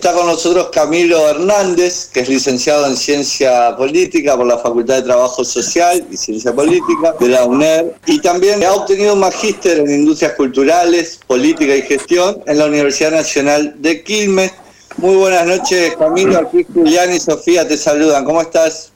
está 0.00 0.14
con 0.14 0.26
nosotros 0.26 0.70
Camilo 0.72 1.28
Hernández, 1.28 2.08
que 2.10 2.20
es 2.20 2.28
licenciado 2.30 2.86
en 2.86 2.96
Ciencia 2.96 3.76
Política 3.76 4.34
por 4.34 4.46
la 4.46 4.56
Facultad 4.56 4.94
de 4.94 5.02
Trabajo 5.02 5.44
Social 5.44 6.06
y 6.10 6.16
Ciencia 6.16 6.54
Política 6.54 7.14
de 7.20 7.28
la 7.28 7.44
UNED. 7.44 7.88
Y 8.06 8.18
también 8.20 8.64
ha 8.64 8.72
obtenido 8.72 9.12
un 9.12 9.20
magíster 9.20 9.80
en 9.80 9.90
Industrias 9.90 10.32
Culturales, 10.32 11.20
Política 11.26 11.76
y 11.76 11.82
Gestión 11.82 12.42
en 12.46 12.58
la 12.58 12.64
Universidad 12.64 13.10
Nacional 13.10 13.74
de 13.76 14.02
Quilmes. 14.02 14.54
Muy 14.96 15.16
buenas 15.16 15.44
noches, 15.44 15.94
Camilo. 15.98 16.38
Aquí 16.38 16.66
Julián 16.72 17.12
y 17.12 17.20
Sofía 17.20 17.68
te 17.68 17.76
saludan. 17.76 18.24
¿Cómo 18.24 18.40
estás? 18.40 18.92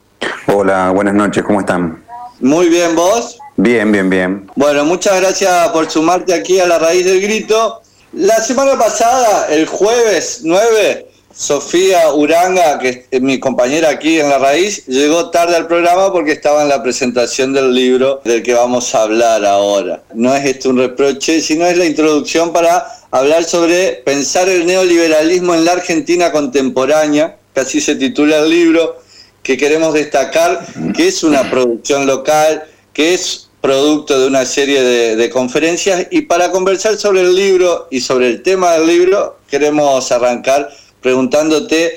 Hola, 0.47 0.91
buenas 0.91 1.13
noches. 1.13 1.45
¿Cómo 1.45 1.61
están? 1.61 2.03
Muy 2.41 2.71
bien, 2.71 2.97
¿vos? 2.97 3.37
Bien, 3.59 3.93
bien, 3.93 4.09
bien. 4.09 4.51
Bueno, 4.57 4.87
muchas 4.87 5.21
gracias 5.21 5.69
por 5.69 5.91
sumarte 5.91 6.33
aquí 6.33 6.59
a 6.61 6.67
la 6.67 6.79
raíz 6.79 7.05
del 7.05 7.21
grito. 7.21 7.83
La 8.17 8.41
semana 8.41 8.79
pasada, 8.79 9.49
el 9.51 9.67
jueves 9.67 10.43
9, 10.45 11.09
Sofía 11.35 12.13
Uranga, 12.13 12.79
que 12.79 13.07
es 13.11 13.21
mi 13.21 13.41
compañera 13.41 13.89
aquí 13.89 14.21
en 14.21 14.29
La 14.29 14.39
Raíz, 14.39 14.87
llegó 14.87 15.31
tarde 15.31 15.57
al 15.57 15.67
programa 15.67 16.13
porque 16.13 16.31
estaba 16.31 16.63
en 16.63 16.69
la 16.69 16.81
presentación 16.81 17.53
del 17.53 17.75
libro 17.75 18.21
del 18.25 18.45
que 18.45 18.55
vamos 18.55 18.95
a 18.95 19.03
hablar 19.03 19.45
ahora. 19.45 20.05
No 20.15 20.33
es 20.33 20.45
esto 20.45 20.71
un 20.71 20.79
reproche, 20.79 21.41
sino 21.41 21.67
es 21.67 21.77
la 21.77 21.87
introducción 21.87 22.53
para 22.53 22.87
hablar 23.11 23.43
sobre 23.43 23.95
pensar 24.05 24.49
el 24.49 24.65
neoliberalismo 24.65 25.53
en 25.55 25.65
la 25.65 25.73
Argentina 25.73 26.31
contemporánea, 26.31 27.37
que 27.53 27.61
así 27.63 27.81
se 27.81 27.97
titula 27.97 28.39
el 28.39 28.49
libro, 28.49 29.01
que 29.43 29.57
queremos 29.57 29.93
destacar 29.93 30.65
que 30.97 31.09
es 31.09 31.25
una 31.25 31.51
producción 31.51 32.07
local, 32.07 32.63
que 32.93 33.15
es 33.15 33.44
producto 33.65 34.21
de 34.21 34.27
una 34.27 34.45
serie 34.45 34.83
de, 35.17 35.31
conferencias 35.31 36.09
y 36.11 36.21
para 36.21 36.51
conversar 36.51 36.99
sobre 36.99 37.23
el 37.23 37.35
libro 37.35 37.89
y 37.91 38.03
sobre 38.03 38.29
el 38.29 38.43
tema 38.43 38.73
del 38.73 38.87
libro 38.87 39.39
queremos 39.49 40.13
arrancar 40.13 40.69
preguntándote 41.01 41.95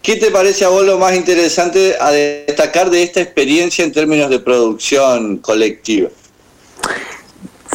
qué 0.00 0.14
te 0.14 0.30
parece 0.30 0.64
a 0.64 0.68
vos 0.68 0.86
lo 0.86 0.98
más 0.98 1.16
interesante 1.16 1.96
a 2.00 2.12
destacar 2.12 2.88
de 2.88 3.02
esta 3.02 3.20
experiencia 3.20 3.84
en 3.84 3.90
términos 3.90 4.30
de 4.30 4.38
producción 4.38 5.38
colectiva. 5.38 6.08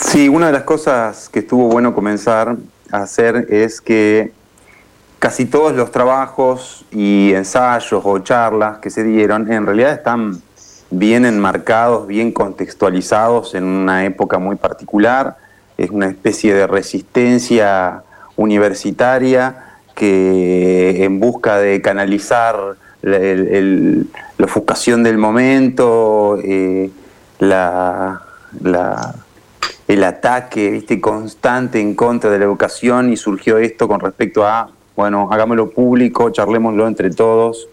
Sí, 0.01 0.29
una 0.29 0.45
de 0.45 0.53
las 0.53 0.63
cosas 0.63 1.27
que 1.27 1.39
estuvo 1.39 1.67
bueno 1.67 1.93
comenzar 1.93 2.55
a 2.93 2.97
hacer 2.97 3.47
es 3.49 3.81
que 3.81 4.31
casi 5.19 5.43
todos 5.43 5.75
los 5.75 5.91
trabajos 5.91 6.85
y 6.91 7.33
ensayos 7.33 8.01
o 8.05 8.19
charlas 8.19 8.77
que 8.77 8.89
se 8.89 9.03
dieron 9.03 9.51
en 9.51 9.65
realidad 9.65 9.91
están 9.91 10.41
bien 10.89 11.25
enmarcados, 11.25 12.07
bien 12.07 12.31
contextualizados 12.31 13.55
en 13.55 13.63
una 13.63 14.05
época 14.05 14.39
muy 14.39 14.55
particular. 14.55 15.37
Es 15.77 15.89
una 15.89 16.07
especie 16.07 16.53
de 16.53 16.67
resistencia 16.67 18.03
universitaria 18.35 19.63
que 19.95 21.03
en 21.03 21.19
busca 21.19 21.57
de 21.57 21.81
canalizar 21.81 22.75
la 23.01 24.45
ofuscación 24.45 25.03
del 25.03 25.17
momento, 25.17 26.39
eh, 26.43 26.89
el 29.87 30.03
ataque 30.03 30.69
¿viste? 30.69 30.99
constante 31.01 31.79
en 31.79 31.95
contra 31.95 32.29
de 32.29 32.39
la 32.39 32.45
educación 32.45 33.11
y 33.11 33.17
surgió 33.17 33.57
esto 33.57 33.87
con 33.87 33.99
respecto 33.99 34.45
a, 34.45 34.69
bueno, 34.95 35.29
hagámoslo 35.31 35.69
público, 35.69 36.29
charlémoslo 36.29 36.87
entre 36.87 37.09
todos, 37.09 37.67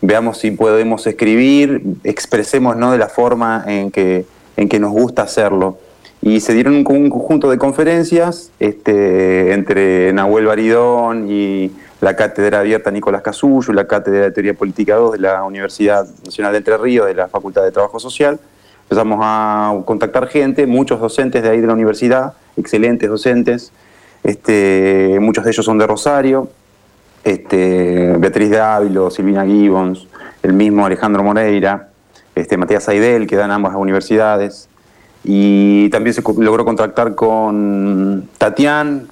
veamos 0.00 0.38
si 0.38 0.50
podemos 0.50 1.06
escribir, 1.06 1.82
expresemos 2.04 2.76
¿no? 2.76 2.92
de 2.92 2.98
la 2.98 3.08
forma 3.08 3.64
en 3.66 3.90
que, 3.90 4.26
en 4.56 4.68
que 4.68 4.78
nos 4.78 4.92
gusta 4.92 5.22
hacerlo. 5.22 5.78
Y 6.22 6.40
se 6.40 6.54
dieron 6.54 6.74
un, 6.74 6.84
conjunto 6.84 7.50
de 7.50 7.58
conferencias 7.58 8.50
este, 8.58 9.52
entre 9.52 10.12
Nahuel 10.12 10.46
Baridón 10.46 11.30
y 11.30 11.70
la 12.00 12.16
Cátedra 12.16 12.60
Abierta 12.60 12.90
Nicolás 12.90 13.22
Casullo, 13.22 13.72
la 13.72 13.86
Cátedra 13.86 14.22
de 14.22 14.30
Teoría 14.30 14.54
Política 14.54 14.96
2 14.96 15.12
de 15.12 15.18
la 15.18 15.44
Universidad 15.44 16.06
Nacional 16.24 16.52
de 16.52 16.58
Entre 16.58 16.76
Ríos, 16.76 17.06
de 17.06 17.14
la 17.14 17.28
Facultad 17.28 17.62
de 17.62 17.70
Trabajo 17.70 18.00
Social. 18.00 18.38
Empezamos 18.84 19.18
a 19.22 19.74
contactar 19.84 20.28
gente, 20.28 20.66
muchos 20.66 21.00
docentes 21.00 21.42
de 21.42 21.50
ahí 21.50 21.60
de 21.60 21.66
la 21.66 21.72
universidad, 21.72 22.34
excelentes 22.56 23.08
docentes, 23.08 23.72
este, 24.22 25.18
muchos 25.20 25.44
de 25.44 25.50
ellos 25.50 25.64
son 25.64 25.78
de 25.78 25.86
Rosario, 25.86 26.48
este, 27.26 28.14
Beatriz 28.18 28.50
de 28.50 28.60
Ávilo, 28.60 29.10
Silvina 29.10 29.44
Gibbons, 29.44 30.06
el 30.44 30.52
mismo 30.52 30.86
Alejandro 30.86 31.24
Moreira, 31.24 31.88
este, 32.36 32.56
Matías 32.56 32.88
Aidel, 32.88 33.26
que 33.26 33.34
dan 33.34 33.50
ambas 33.50 33.74
universidades. 33.74 34.68
Y 35.24 35.90
también 35.90 36.14
se 36.14 36.22
logró 36.38 36.64
contactar 36.64 37.16
con 37.16 38.28
Tatián, 38.38 39.08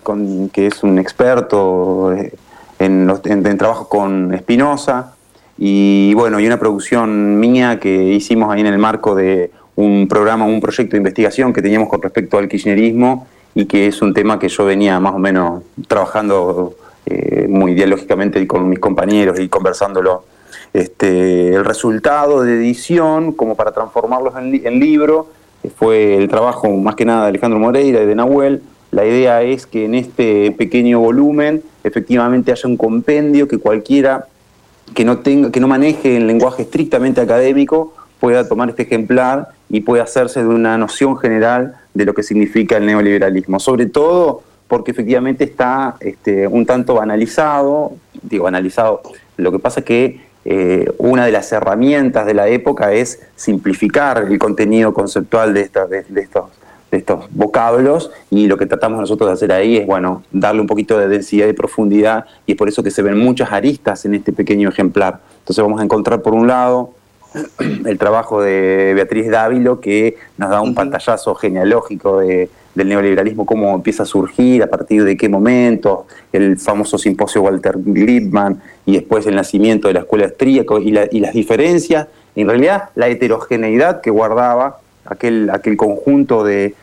que 0.52 0.68
es 0.68 0.84
un 0.84 1.00
experto 1.00 2.12
eh, 2.12 2.32
en, 2.78 3.12
en, 3.24 3.58
trabajo 3.58 3.88
con 3.88 4.32
Espinosa. 4.32 5.16
Y 5.58 6.14
bueno, 6.14 6.38
y 6.38 6.46
una 6.46 6.60
producción 6.60 7.40
mía 7.40 7.80
que 7.80 8.12
hicimos 8.12 8.52
ahí 8.52 8.60
en 8.60 8.68
el 8.68 8.78
marco 8.78 9.16
de 9.16 9.50
un 9.74 10.06
programa, 10.06 10.44
un 10.44 10.60
proyecto 10.60 10.92
de 10.92 10.98
investigación 10.98 11.52
que 11.52 11.62
teníamos 11.62 11.88
con 11.88 12.00
respecto 12.00 12.38
al 12.38 12.48
kirchnerismo 12.48 13.26
y 13.56 13.64
que 13.64 13.88
es 13.88 14.00
un 14.00 14.14
tema 14.14 14.38
que 14.38 14.48
yo 14.48 14.64
venía 14.64 15.00
más 15.00 15.14
o 15.14 15.18
menos 15.18 15.64
trabajando 15.88 16.76
eh, 17.06 17.46
muy 17.48 17.74
dialógicamente 17.74 18.46
con 18.46 18.68
mis 18.68 18.78
compañeros 18.78 19.38
y 19.38 19.48
conversándolo. 19.48 20.24
Este, 20.72 21.54
el 21.54 21.64
resultado 21.64 22.42
de 22.42 22.56
edición, 22.56 23.32
como 23.32 23.54
para 23.54 23.72
transformarlos 23.72 24.34
en, 24.36 24.80
libro, 24.80 25.28
eh, 25.62 25.70
fue 25.74 26.16
el 26.16 26.28
trabajo 26.28 26.68
más 26.70 26.94
que 26.94 27.04
nada 27.04 27.22
de 27.22 27.28
Alejandro 27.28 27.58
Moreira 27.58 28.02
y 28.02 28.06
de 28.06 28.14
Nahuel. 28.14 28.62
La 28.90 29.04
idea 29.04 29.42
es 29.42 29.66
que 29.66 29.84
en 29.84 29.94
este 29.94 30.52
pequeño 30.52 31.00
volumen 31.00 31.62
efectivamente 31.82 32.52
haya 32.52 32.68
un 32.68 32.76
compendio 32.76 33.46
que 33.48 33.58
cualquiera 33.58 34.26
que 34.94 35.04
no, 35.04 35.18
tenga, 35.18 35.50
que 35.50 35.60
no 35.60 35.68
maneje 35.68 36.16
el 36.16 36.26
lenguaje 36.26 36.62
estrictamente 36.62 37.20
académico 37.20 37.94
pueda 38.20 38.48
tomar 38.48 38.70
este 38.70 38.84
ejemplar 38.84 39.48
y 39.68 39.80
pueda 39.80 40.04
hacerse 40.04 40.40
de 40.40 40.48
una 40.48 40.78
noción 40.78 41.16
general 41.18 41.74
de 41.92 42.04
lo 42.04 42.14
que 42.14 42.22
significa 42.22 42.76
el 42.76 42.86
neoliberalismo. 42.86 43.60
Sobre 43.60 43.86
todo 43.86 44.42
porque 44.74 44.90
efectivamente 44.90 45.44
está 45.44 45.94
este, 46.00 46.48
un 46.48 46.66
tanto 46.66 46.96
banalizado, 46.96 47.92
digo 48.22 48.42
banalizado, 48.42 49.02
lo 49.36 49.52
que 49.52 49.60
pasa 49.60 49.80
es 49.80 49.86
que 49.86 50.20
eh, 50.44 50.92
una 50.98 51.24
de 51.24 51.30
las 51.30 51.52
herramientas 51.52 52.26
de 52.26 52.34
la 52.34 52.48
época 52.48 52.92
es 52.92 53.22
simplificar 53.36 54.26
el 54.28 54.36
contenido 54.36 54.92
conceptual 54.92 55.54
de, 55.54 55.70
de, 56.08 56.20
estos, 56.20 56.50
de 56.90 56.98
estos 56.98 57.26
vocablos 57.30 58.10
y 58.30 58.48
lo 58.48 58.56
que 58.56 58.66
tratamos 58.66 58.98
nosotros 58.98 59.28
de 59.28 59.34
hacer 59.34 59.52
ahí 59.52 59.76
es, 59.76 59.86
bueno, 59.86 60.24
darle 60.32 60.60
un 60.60 60.66
poquito 60.66 60.98
de 60.98 61.06
densidad 61.06 61.46
y 61.46 61.52
profundidad 61.52 62.24
y 62.44 62.52
es 62.52 62.58
por 62.58 62.68
eso 62.68 62.82
que 62.82 62.90
se 62.90 63.00
ven 63.00 63.16
muchas 63.16 63.52
aristas 63.52 64.04
en 64.06 64.16
este 64.16 64.32
pequeño 64.32 64.70
ejemplar. 64.70 65.20
Entonces 65.38 65.62
vamos 65.62 65.80
a 65.80 65.84
encontrar 65.84 66.20
por 66.20 66.34
un 66.34 66.48
lado 66.48 66.90
el 67.86 67.96
trabajo 67.96 68.42
de 68.42 68.90
Beatriz 68.96 69.30
Dávilo 69.30 69.80
que 69.80 70.16
nos 70.36 70.50
da 70.50 70.60
un 70.62 70.74
pantallazo 70.74 71.36
genealógico 71.36 72.18
de 72.18 72.50
del 72.74 72.88
neoliberalismo, 72.88 73.46
cómo 73.46 73.74
empieza 73.74 74.02
a 74.02 74.06
surgir, 74.06 74.62
a 74.62 74.66
partir 74.66 75.04
de 75.04 75.16
qué 75.16 75.28
momento, 75.28 76.06
el 76.32 76.58
famoso 76.58 76.98
simposio 76.98 77.42
Walter 77.42 77.76
Lippmann 77.76 78.60
y 78.84 78.94
después 78.94 79.26
el 79.26 79.36
nacimiento 79.36 79.88
de 79.88 79.94
la 79.94 80.00
escuela 80.00 80.24
austríaca 80.24 80.74
y, 80.80 80.94
y 81.12 81.20
las 81.20 81.32
diferencias, 81.32 82.08
en 82.34 82.48
realidad 82.48 82.90
la 82.94 83.08
heterogeneidad 83.08 84.00
que 84.00 84.10
guardaba 84.10 84.78
aquel, 85.04 85.50
aquel 85.50 85.76
conjunto 85.76 86.44
de, 86.44 86.74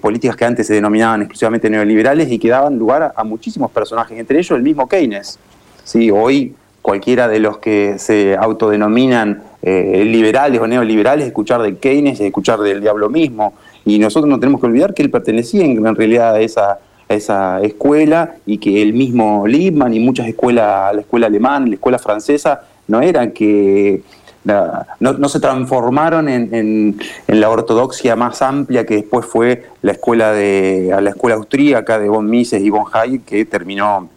políticas 0.00 0.36
que 0.36 0.44
antes 0.44 0.66
se 0.66 0.74
denominaban 0.74 1.22
exclusivamente 1.22 1.70
neoliberales 1.70 2.30
y 2.30 2.38
que 2.38 2.50
daban 2.50 2.78
lugar 2.78 3.14
a, 3.16 3.24
muchísimos 3.24 3.70
personajes, 3.70 4.18
entre 4.18 4.38
ellos 4.38 4.50
el 4.50 4.62
mismo 4.62 4.86
Keynes. 4.86 5.38
Sí, 5.84 6.10
hoy 6.10 6.54
cualquiera 6.82 7.28
de 7.28 7.38
los 7.38 7.58
que 7.58 7.98
se 7.98 8.36
autodenominan 8.36 9.42
eh, 9.62 10.04
liberales 10.04 10.60
o 10.60 10.66
neoliberales, 10.66 11.26
escuchar 11.26 11.62
de 11.62 11.78
Keynes 11.78 12.20
es 12.20 12.26
escuchar 12.26 12.60
del 12.60 12.82
diablo 12.82 13.08
mismo. 13.08 13.54
Y 13.84 13.98
nosotros 13.98 14.28
no 14.30 14.38
tenemos 14.38 14.60
que 14.60 14.66
olvidar 14.66 14.94
que 14.94 15.02
él 15.02 15.10
pertenecía 15.10 15.64
en, 15.64 15.94
realidad 15.94 16.34
a 16.34 16.40
esa, 16.40 16.78
esa 17.08 17.60
escuela 17.62 18.36
y 18.46 18.58
que 18.58 18.82
el 18.82 18.92
mismo 18.92 19.46
Liebman 19.46 19.94
y 19.94 20.00
muchas 20.00 20.28
escuelas, 20.28 20.94
la 20.94 21.00
escuela 21.00 21.26
alemana, 21.26 21.66
la 21.66 21.74
escuela 21.74 21.98
francesa, 21.98 22.62
no 22.86 23.00
eran 23.00 23.32
que 23.32 24.02
no, 24.44 25.28
se 25.28 25.40
transformaron 25.40 26.28
en, 26.28 26.98
la 27.26 27.50
ortodoxia 27.50 28.16
más 28.16 28.40
amplia 28.42 28.86
que 28.86 28.94
después 28.96 29.26
fue 29.26 29.66
la 29.82 29.92
escuela 29.92 30.32
de 30.32 30.96
la 31.00 31.10
escuela 31.10 31.36
austríaca 31.36 31.98
de 31.98 32.08
von 32.08 32.28
Mises 32.28 32.62
y 32.62 32.70
von 32.70 32.84
Hayek 32.90 33.24
que 33.24 33.44
terminó 33.44 34.08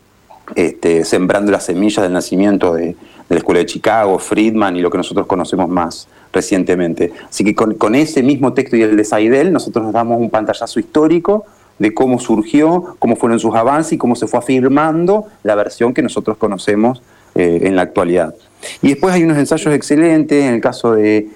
este, 0.56 1.04
sembrando 1.04 1.52
las 1.52 1.66
semillas 1.66 2.04
del 2.04 2.14
nacimiento 2.14 2.74
de, 2.74 2.96
la 3.30 3.38
escuela 3.38 3.60
de 3.60 3.66
Chicago, 3.66 4.20
Friedman 4.20 4.76
y 4.76 4.82
lo 4.82 4.90
que 4.90 4.98
nosotros 4.98 5.26
conocemos 5.28 5.68
más 5.68 6.08
recientemente. 6.34 7.14
Así 7.30 7.44
que 7.46 7.56
con, 7.56 7.96
ese 7.96 8.24
mismo 8.24 8.54
texto 8.54 8.76
y 8.76 8.82
el 8.82 8.98
de 8.98 9.06
Saidel, 9.06 9.54
nosotros 9.54 9.86
nos 9.86 9.94
damos 9.94 10.20
un 10.20 10.30
pantallazo 10.30 10.80
histórico 10.80 11.46
de 11.80 11.94
cómo 11.94 12.20
surgió, 12.20 12.96
cómo 13.00 13.16
fueron 13.16 13.40
sus 13.40 13.56
avances 13.56 13.94
y 13.94 13.98
cómo 13.98 14.16
se 14.16 14.28
fue 14.28 14.40
afirmando 14.40 15.28
la 15.44 15.56
versión 15.56 15.94
que 15.94 16.02
nosotros 16.02 16.38
conocemos 16.38 17.02
eh, 17.36 17.62
en 17.64 17.76
la 17.76 17.84
actualidad. 17.84 18.34
Y 18.82 18.90
después 18.90 19.14
hay 19.14 19.24
unos 19.24 19.38
ensayos 19.38 19.74
excelentes, 19.74 20.44
en 20.44 20.56
el 20.56 20.62
caso 20.62 20.94
de, 20.94 21.30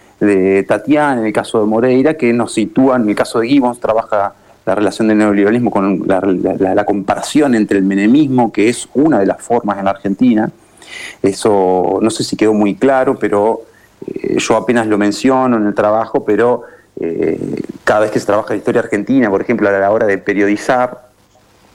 Tatiana, 0.68 1.22
en 1.22 1.28
el 1.28 1.34
caso 1.34 1.60
de 1.60 1.68
Moreira, 1.68 2.16
que 2.16 2.34
nos 2.34 2.54
sitúan, 2.54 3.04
en 3.04 3.10
el 3.10 3.16
caso 3.16 3.40
de 3.40 3.48
Gibbons 3.48 3.80
trabaja 3.80 4.34
la 4.66 4.76
relación 4.76 5.08
del 5.08 5.20
neoliberalismo 5.20 5.70
con 5.70 6.08
la, 6.08 6.86
comparación 6.86 7.54
entre 7.56 7.78
el 7.78 7.86
menemismo, 7.86 8.52
que 8.52 8.68
es 8.70 8.90
una 8.96 9.20
de 9.20 9.28
las 9.28 9.42
formas 9.42 9.78
en 9.78 9.86
la 9.86 9.92
Argentina. 9.92 10.52
Eso 11.22 12.00
no 12.02 12.10
sé 12.10 12.24
si 12.24 12.36
quedó 12.36 12.54
muy 12.54 12.76
claro, 12.76 13.18
pero 13.20 13.62
yo 14.38 14.56
apenas 14.56 14.88
lo 14.88 14.98
menciono 14.98 15.58
en 15.58 15.68
el 15.68 15.74
trabajo, 15.74 16.24
pero 16.24 16.64
eh, 17.00 17.62
cada 17.84 18.02
vez 18.02 18.12
que 18.12 18.20
se 18.20 18.26
trabaja 18.26 18.50
la 18.50 18.58
historia 18.58 18.82
argentina, 18.82 19.30
por 19.30 19.42
ejemplo, 19.42 19.68
a 19.70 19.72
la 19.72 19.92
hora 19.92 20.08
de 20.08 20.18
periodizar, 20.18 21.08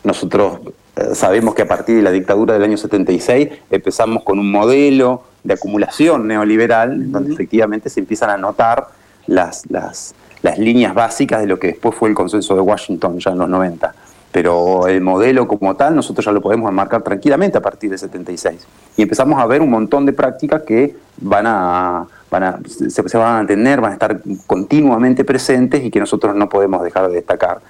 nosotros 0.04 0.60
eh, 0.96 1.14
sabemos 1.14 1.54
que 1.54 1.62
a 1.62 1.68
partir 1.68 1.96
de 1.96 2.02
la 2.02 2.10
dictadura 2.10 2.54
del 2.54 2.64
año 2.64 2.76
76 2.76 3.48
empezamos 3.70 4.22
con 4.24 4.38
un 4.38 4.50
modelo 4.50 5.24
de 5.44 5.54
acumulación 5.54 6.26
neoliberal, 6.26 7.10
donde 7.10 7.32
efectivamente 7.32 7.88
se 7.88 8.00
empiezan 8.00 8.30
a 8.30 8.36
notar 8.36 8.88
las, 9.26 9.68
las, 9.70 10.14
las 10.42 10.58
líneas 10.58 10.94
básicas 10.94 11.40
de 11.40 11.46
lo 11.46 11.58
que 11.58 11.68
después 11.68 11.94
fue 11.94 12.08
el 12.08 12.14
consenso 12.14 12.54
de 12.54 12.60
Washington 12.60 13.18
ya 13.18 13.30
en 13.30 13.38
los 13.38 13.48
90 13.48 13.94
pero 14.32 14.88
el 14.88 15.02
modelo 15.02 15.46
como 15.46 15.76
tal 15.76 15.94
nosotros 15.94 16.24
ya 16.24 16.32
lo 16.32 16.40
podemos 16.40 16.68
enmarcar 16.68 17.02
tranquilamente 17.02 17.58
a 17.58 17.60
partir 17.60 17.90
del 17.90 17.98
76. 17.98 18.66
Y 18.96 19.02
empezamos 19.02 19.38
a 19.38 19.46
ver 19.46 19.60
un 19.60 19.70
montón 19.70 20.06
de 20.06 20.14
prácticas 20.14 20.62
que 20.62 20.96
van 21.18 21.46
a, 21.46 22.06
van 22.30 22.42
a 22.42 22.58
se, 22.66 23.18
van 23.18 23.44
a 23.44 23.46
tener, 23.46 23.80
van 23.82 23.90
a 23.90 23.94
estar 23.94 24.20
continuamente 24.46 25.24
presentes 25.24 25.84
y 25.84 25.90
que 25.90 26.00
nosotros 26.00 26.34
no 26.34 26.48
podemos 26.48 26.82
dejar 26.82 27.08
de 27.08 27.14
destacar. 27.16 27.60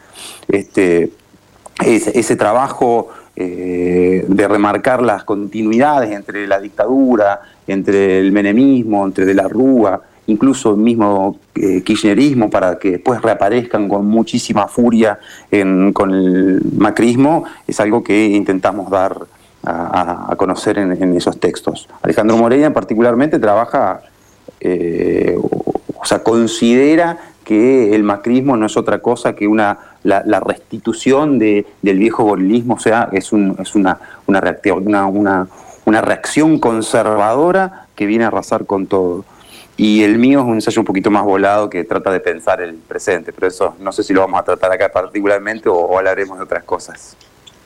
Este, 0.46 1.10
ese, 1.84 2.36
trabajo 2.36 3.08
eh, 3.34 4.24
de 4.28 4.48
remarcar 4.48 5.02
las 5.02 5.24
continuidades 5.24 6.12
entre 6.12 6.46
la 6.46 6.60
dictadura, 6.60 7.40
entre 7.66 8.20
el 8.20 8.30
menemismo, 8.30 9.04
entre 9.04 9.24
de 9.24 9.34
la 9.34 9.48
Rúa, 9.48 10.00
incluso 10.26 10.72
el 10.72 10.78
mismo 10.78 11.38
eh, 11.54 11.82
kirchnerismo, 11.82 12.48
para 12.50 12.78
que 12.78 12.92
después 12.92 13.20
reaparezcan 13.20 13.88
con 13.88 14.06
muchísima 14.06 14.68
furia 14.68 15.18
con 15.92 16.14
el 16.14 16.62
macrismo, 16.76 17.44
es 17.66 17.80
algo 17.80 18.02
que 18.02 18.26
intentamos 18.26 18.90
dar 18.90 19.16
a, 19.64 20.34
conocer 20.36 20.78
en, 20.78 21.16
esos 21.16 21.38
textos. 21.38 21.88
Alejandro 22.02 22.36
Moreira 22.36 22.72
particularmente 22.72 23.38
trabaja, 23.38 24.02
eh, 24.60 25.38
o 25.38 26.04
sea, 26.04 26.22
considera 26.22 27.18
que 27.44 27.94
el 27.94 28.02
macrismo 28.02 28.56
no 28.56 28.66
es 28.66 28.76
otra 28.76 29.00
cosa 29.00 29.34
que 29.34 29.46
una 29.46 29.78
la, 30.04 30.40
restitución 30.40 31.38
de, 31.38 31.66
del 31.82 31.98
viejo 31.98 32.24
gorilismo, 32.24 32.74
o 32.74 32.78
sea, 32.78 33.08
es, 33.12 33.32
un, 33.32 33.56
es 33.60 33.74
una, 33.74 33.98
una, 34.26 34.40
reacción, 34.40 34.94
una, 34.94 35.46
una 35.84 36.00
reacción 36.00 36.58
conservadora 36.58 37.86
que 37.94 38.06
viene 38.06 38.24
a 38.24 38.28
arrasar 38.28 38.66
con 38.66 38.86
todo. 38.86 39.24
Y 39.82 40.04
el 40.04 40.16
mío 40.16 40.38
es 40.38 40.44
un 40.44 40.54
ensayo 40.54 40.80
un 40.80 40.84
poquito 40.84 41.10
más 41.10 41.24
volado 41.24 41.68
que 41.68 41.82
trata 41.82 42.12
de 42.12 42.20
pensar 42.20 42.60
el 42.60 42.74
presente, 42.74 43.32
pero 43.32 43.48
eso 43.48 43.74
no 43.80 43.90
sé 43.90 44.04
si 44.04 44.12
lo 44.12 44.20
vamos 44.20 44.38
a 44.38 44.44
tratar 44.44 44.70
acá 44.70 44.92
particularmente 44.92 45.68
o, 45.68 45.98
hablaremos 45.98 46.38
de 46.38 46.44
otras 46.44 46.62
cosas. 46.62 47.16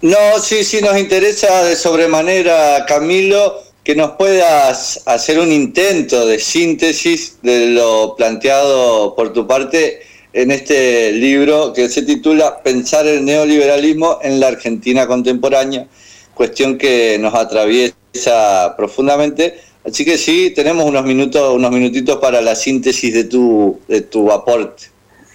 No, 0.00 0.38
sí, 0.40 0.64
sí, 0.64 0.80
nos 0.80 0.96
interesa 0.96 1.62
de 1.64 1.76
sobremanera, 1.76 2.86
Camilo, 2.86 3.58
que 3.84 3.94
nos 3.94 4.12
puedas 4.12 5.02
hacer 5.04 5.38
un 5.38 5.52
intento 5.52 6.26
de 6.26 6.38
síntesis 6.38 7.36
de 7.42 7.66
lo 7.72 8.16
planteado 8.16 9.14
por 9.14 9.34
tu 9.34 9.46
parte 9.46 10.00
en 10.32 10.52
este 10.52 11.12
libro 11.12 11.74
que 11.74 11.90
se 11.90 12.00
titula 12.00 12.62
Pensar 12.62 13.06
el 13.06 13.26
neoliberalismo 13.26 14.20
en 14.22 14.40
la 14.40 14.46
Argentina 14.48 15.06
contemporánea, 15.06 15.86
cuestión 16.32 16.78
que 16.78 17.18
nos 17.18 17.34
atraviesa 17.34 18.74
profundamente 18.74 19.66
Así 19.86 20.04
que 20.04 20.18
sí, 20.18 20.52
tenemos 20.54 20.84
unos 20.84 21.04
minutos, 21.04 21.54
unos 21.54 21.70
minutitos 21.70 22.16
para 22.16 22.40
la 22.40 22.56
síntesis 22.56 23.14
de 23.14 23.24
tu, 23.24 23.78
de 23.86 24.00
tu 24.00 24.32
aporte. 24.32 24.84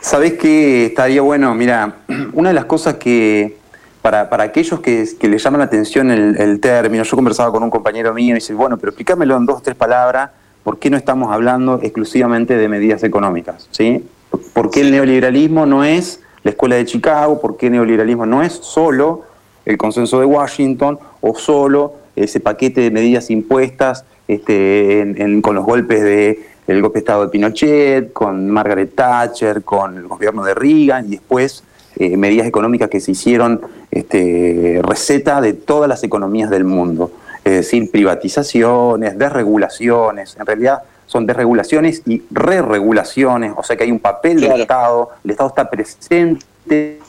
Sabés 0.01 0.33
que 0.33 0.87
estaría 0.87 1.21
bueno, 1.21 1.55
mira, 1.55 1.99
una 2.33 2.49
de 2.49 2.55
las 2.55 2.65
cosas 2.65 2.95
que 2.95 3.57
para, 4.01 4.29
para 4.29 4.43
aquellos 4.43 4.81
que, 4.81 5.07
que 5.17 5.29
les 5.29 5.41
llama 5.41 5.59
la 5.59 5.65
atención 5.65 6.11
el, 6.11 6.59
término, 6.59 7.03
yo 7.03 7.15
conversaba 7.15 7.51
con 7.51 7.63
un 7.63 7.69
compañero 7.69 8.13
mío 8.13 8.31
y 8.31 8.39
dice, 8.39 8.53
bueno, 8.53 8.77
pero 8.77 8.89
explícamelo 8.89 9.37
en 9.37 9.45
dos 9.45 9.59
o 9.59 9.61
tres 9.61 9.75
palabras, 9.75 10.31
¿por 10.63 10.79
qué 10.79 10.89
no 10.89 10.97
estamos 10.97 11.31
hablando 11.31 11.79
exclusivamente 11.81 12.57
de 12.57 12.67
medidas 12.67 13.03
económicas? 13.03 13.69
¿sí? 13.71 14.03
¿Por 14.53 14.69
qué 14.69 14.81
el 14.81 14.91
neoliberalismo 14.91 15.65
no 15.65 15.85
es 15.85 16.19
la 16.43 16.51
escuela 16.51 16.75
de 16.75 16.85
Chicago? 16.85 17.39
¿Por 17.39 17.55
qué 17.55 17.67
el 17.67 17.73
neoliberalismo 17.73 18.25
no 18.25 18.43
es 18.43 18.53
solo 18.53 19.23
el 19.65 19.77
consenso 19.77 20.19
de 20.19 20.25
Washington 20.25 20.99
o 21.21 21.35
solo 21.35 22.00
ese 22.15 22.39
paquete 22.39 22.81
de 22.81 22.91
medidas 22.91 23.29
impuestas 23.29 24.05
este, 24.27 25.41
con 25.41 25.55
los 25.55 25.65
golpes 25.65 26.01
de 26.01 26.51
el 26.67 26.81
golpe 26.81 26.95
de 26.95 26.99
Estado 26.99 27.23
de 27.23 27.29
Pinochet, 27.29 28.13
con 28.13 28.49
Margaret 28.49 28.93
Thatcher, 28.95 29.63
con 29.63 29.97
el 29.97 30.07
gobierno 30.07 30.43
de 30.43 30.53
Reagan 30.53 31.07
y 31.07 31.11
después 31.11 31.63
eh, 31.97 32.15
medidas 32.15 32.47
económicas 32.47 32.89
que 32.89 32.99
se 32.99 33.11
hicieron 33.11 33.61
este, 33.89 34.79
receta 34.83 35.41
de 35.41 35.53
todas 35.53 35.89
las 35.89 36.03
economías 36.03 36.49
del 36.49 36.63
mundo. 36.63 37.11
Es 37.43 37.53
decir, 37.53 37.89
privatizaciones, 37.91 39.17
desregulaciones, 39.17 40.37
en 40.39 40.45
realidad 40.45 40.83
son 41.07 41.25
desregulaciones 41.25 42.03
y 42.05 42.23
re-regulaciones, 42.31 43.51
o 43.57 43.63
sea 43.63 43.75
que 43.75 43.83
hay 43.83 43.91
un 43.91 43.99
papel 43.99 44.39
del 44.39 44.61
Estado, 44.61 45.09
el 45.25 45.31
Estado 45.31 45.49
está 45.49 45.69
presente. 45.69 46.99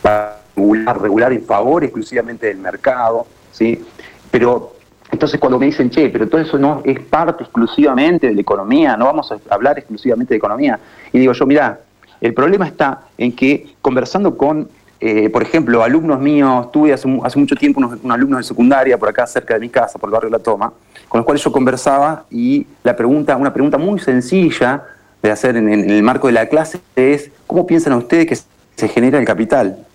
Para 0.00 0.37
regular, 0.58 1.00
regular 1.00 1.32
en 1.32 1.42
favor 1.42 1.84
exclusivamente 1.84 2.46
del 2.46 2.58
mercado. 2.58 3.26
¿sí? 3.52 3.84
Pero 4.30 4.74
entonces 5.10 5.40
cuando 5.40 5.58
me 5.58 5.66
dicen, 5.66 5.90
che, 5.90 6.10
pero 6.10 6.28
todo 6.28 6.40
eso 6.40 6.58
no 6.58 6.82
es 6.84 7.00
parte 7.00 7.44
exclusivamente 7.44 8.28
de 8.28 8.34
la 8.34 8.40
economía, 8.40 8.96
no 8.96 9.06
vamos 9.06 9.32
a 9.32 9.38
hablar 9.48 9.78
exclusivamente 9.78 10.34
de 10.34 10.38
economía. 10.38 10.78
Y 11.12 11.18
digo 11.18 11.32
yo, 11.32 11.46
mira, 11.46 11.80
el 12.20 12.34
problema 12.34 12.66
está 12.66 13.02
en 13.16 13.34
que 13.34 13.74
conversando 13.80 14.36
con, 14.36 14.68
eh, 15.00 15.30
por 15.30 15.42
ejemplo, 15.42 15.82
alumnos 15.82 16.20
míos, 16.20 16.70
tuve 16.72 16.92
hace, 16.92 17.08
mucho 17.08 17.54
tiempo 17.54 17.80
unos, 17.80 17.98
alumnos 18.10 18.40
de 18.40 18.44
secundaria 18.44 18.98
por 18.98 19.08
acá 19.08 19.26
cerca 19.26 19.54
de 19.54 19.60
mi 19.60 19.68
casa, 19.68 19.98
por 19.98 20.08
el 20.08 20.12
barrio 20.12 20.30
La 20.30 20.40
Toma, 20.40 20.72
con 21.08 21.18
los 21.18 21.24
cuales 21.24 21.42
yo 21.42 21.52
conversaba 21.52 22.24
y 22.30 22.66
la 22.82 22.94
pregunta, 22.94 23.36
una 23.36 23.52
pregunta 23.52 23.78
muy 23.78 23.98
sencilla 24.00 24.84
de 25.22 25.30
hacer 25.30 25.56
en 25.56 25.68
el 25.68 26.02
marco 26.02 26.26
de 26.26 26.34
la 26.34 26.46
clase 26.46 26.80
es, 26.94 27.30
¿cómo 27.46 27.66
piensan 27.66 27.94
ustedes 27.94 28.26
que 28.26 28.38
se 28.76 28.88
genera 28.88 29.18
el 29.18 29.24
capital? 29.24 29.87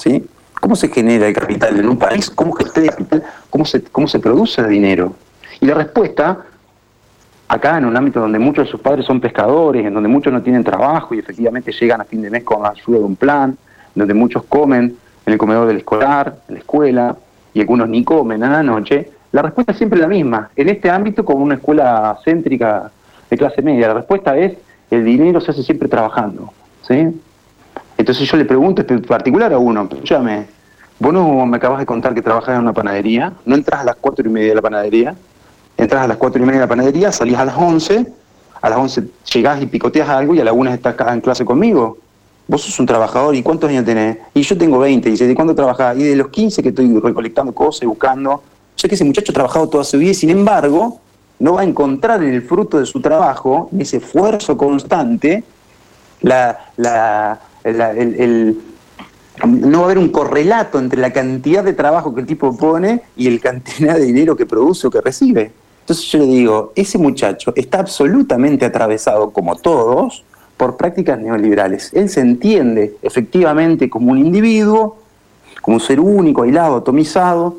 ¿Sí? 0.00 0.24
¿Cómo 0.58 0.76
se 0.76 0.88
genera 0.88 1.28
el 1.28 1.34
capital 1.34 1.78
en 1.78 1.86
un 1.86 1.98
país? 1.98 2.30
¿Cómo, 2.30 2.54
¿Cómo, 3.50 3.64
se, 3.66 3.82
¿Cómo 3.82 4.08
se 4.08 4.18
produce 4.18 4.62
el 4.62 4.68
dinero? 4.68 5.14
Y 5.60 5.66
la 5.66 5.74
respuesta, 5.74 6.38
acá 7.46 7.76
en 7.76 7.84
un 7.84 7.94
ámbito 7.94 8.18
donde 8.18 8.38
muchos 8.38 8.64
de 8.64 8.70
sus 8.70 8.80
padres 8.80 9.04
son 9.04 9.20
pescadores, 9.20 9.84
en 9.84 9.92
donde 9.92 10.08
muchos 10.08 10.32
no 10.32 10.40
tienen 10.40 10.64
trabajo 10.64 11.14
y 11.14 11.18
efectivamente 11.18 11.70
llegan 11.72 12.00
a 12.00 12.04
fin 12.04 12.22
de 12.22 12.30
mes 12.30 12.44
con 12.44 12.62
la 12.62 12.70
ayuda 12.70 12.98
de 12.98 13.04
un 13.04 13.16
plan, 13.16 13.58
donde 13.94 14.14
muchos 14.14 14.44
comen 14.44 14.96
en 15.26 15.32
el 15.32 15.38
comedor 15.38 15.66
del 15.66 15.76
escolar, 15.76 16.34
en 16.48 16.54
la 16.54 16.60
escuela, 16.60 17.16
y 17.52 17.60
algunos 17.60 17.86
ni 17.90 18.02
comen 18.02 18.42
a 18.42 18.50
la 18.50 18.62
noche, 18.62 19.10
la 19.32 19.42
respuesta 19.42 19.72
es 19.72 19.78
siempre 19.78 20.00
la 20.00 20.08
misma. 20.08 20.50
En 20.56 20.70
este 20.70 20.88
ámbito, 20.88 21.26
como 21.26 21.44
una 21.44 21.56
escuela 21.56 22.18
céntrica 22.24 22.90
de 23.28 23.36
clase 23.36 23.60
media, 23.60 23.88
la 23.88 23.94
respuesta 23.94 24.34
es 24.38 24.56
el 24.90 25.04
dinero 25.04 25.42
se 25.42 25.50
hace 25.50 25.62
siempre 25.62 25.88
trabajando. 25.88 26.54
¿sí? 26.88 27.20
Entonces 28.00 28.26
yo 28.26 28.38
le 28.38 28.46
pregunto 28.46 28.82
en 28.88 29.02
particular 29.02 29.52
a 29.52 29.58
uno, 29.58 29.82
escúchame, 29.82 30.46
vos 30.98 31.12
no 31.12 31.44
me 31.44 31.58
acabas 31.58 31.80
de 31.80 31.84
contar 31.84 32.14
que 32.14 32.22
trabajas 32.22 32.54
en 32.54 32.62
una 32.62 32.72
panadería, 32.72 33.34
no 33.44 33.54
entras 33.54 33.82
a 33.82 33.84
las 33.84 33.96
cuatro 33.96 34.26
y 34.26 34.32
media 34.32 34.48
de 34.48 34.54
la 34.54 34.62
panadería, 34.62 35.14
entras 35.76 36.04
a 36.04 36.08
las 36.08 36.16
cuatro 36.16 36.42
y 36.42 36.46
media 36.46 36.60
de 36.60 36.64
la 36.64 36.68
panadería, 36.68 37.12
salís 37.12 37.36
a 37.36 37.44
las 37.44 37.58
once, 37.58 38.06
a 38.58 38.70
las 38.70 38.78
once 38.78 39.02
llegás 39.30 39.60
y 39.60 39.66
picoteas 39.66 40.08
algo 40.08 40.34
y 40.34 40.40
a 40.40 40.44
la 40.44 40.54
una 40.54 40.72
estás 40.72 40.94
en 41.12 41.20
clase 41.20 41.44
conmigo. 41.44 41.98
Vos 42.48 42.62
sos 42.62 42.80
un 42.80 42.86
trabajador, 42.86 43.34
¿y 43.34 43.42
cuántos 43.42 43.68
años 43.68 43.84
tenés? 43.84 44.16
Y 44.32 44.40
yo 44.40 44.56
tengo 44.56 44.78
20, 44.78 45.06
y 45.06 45.12
dice, 45.12 45.26
¿de 45.26 45.34
cuándo 45.34 45.54
trabajás? 45.54 45.98
Y 45.98 46.02
de 46.02 46.16
los 46.16 46.28
15 46.28 46.62
que 46.62 46.70
estoy 46.70 46.98
recolectando 47.00 47.52
cosas 47.52 47.82
y 47.82 47.86
buscando. 47.86 48.42
Sé 48.76 48.88
que 48.88 48.94
ese 48.94 49.04
muchacho 49.04 49.30
ha 49.32 49.34
trabajado 49.34 49.68
toda 49.68 49.84
su 49.84 49.98
vida 49.98 50.12
y 50.12 50.14
sin 50.14 50.30
embargo 50.30 51.00
no 51.38 51.52
va 51.52 51.60
a 51.60 51.64
encontrar 51.64 52.22
en 52.22 52.32
el 52.32 52.40
fruto 52.40 52.78
de 52.78 52.86
su 52.86 53.02
trabajo, 53.02 53.68
en 53.72 53.82
ese 53.82 53.98
esfuerzo 53.98 54.56
constante, 54.56 55.44
la, 56.22 56.70
la, 56.78 57.40
no 59.46 59.78
va 59.78 59.82
a 59.82 59.84
haber 59.84 59.98
un 59.98 60.08
correlato 60.08 60.78
entre 60.78 61.00
la 61.00 61.12
cantidad 61.12 61.64
de 61.64 61.72
trabajo 61.72 62.14
que 62.14 62.20
el 62.20 62.26
tipo 62.26 62.56
pone 62.56 63.02
y 63.16 63.26
el 63.26 63.40
cantidad 63.40 63.94
de 63.94 64.04
dinero 64.04 64.36
que 64.36 64.46
produce 64.46 64.86
o 64.86 64.90
que 64.90 65.00
recibe. 65.00 65.52
Entonces 65.80 66.06
yo 66.06 66.18
le 66.18 66.26
digo, 66.26 66.72
ese 66.76 66.98
muchacho 66.98 67.52
está 67.56 67.80
absolutamente 67.80 68.64
atravesado, 68.64 69.30
como 69.30 69.56
todos, 69.56 70.24
por 70.56 70.76
prácticas 70.76 71.18
neoliberales. 71.18 71.92
Él 71.94 72.08
se 72.08 72.20
entiende 72.20 72.96
efectivamente 73.02 73.88
como 73.88 74.12
un 74.12 74.18
individuo, 74.18 74.98
como 75.62 75.78
un 75.78 75.80
ser 75.80 76.00
único, 76.00 76.42
aislado, 76.42 76.76
atomizado, 76.76 77.56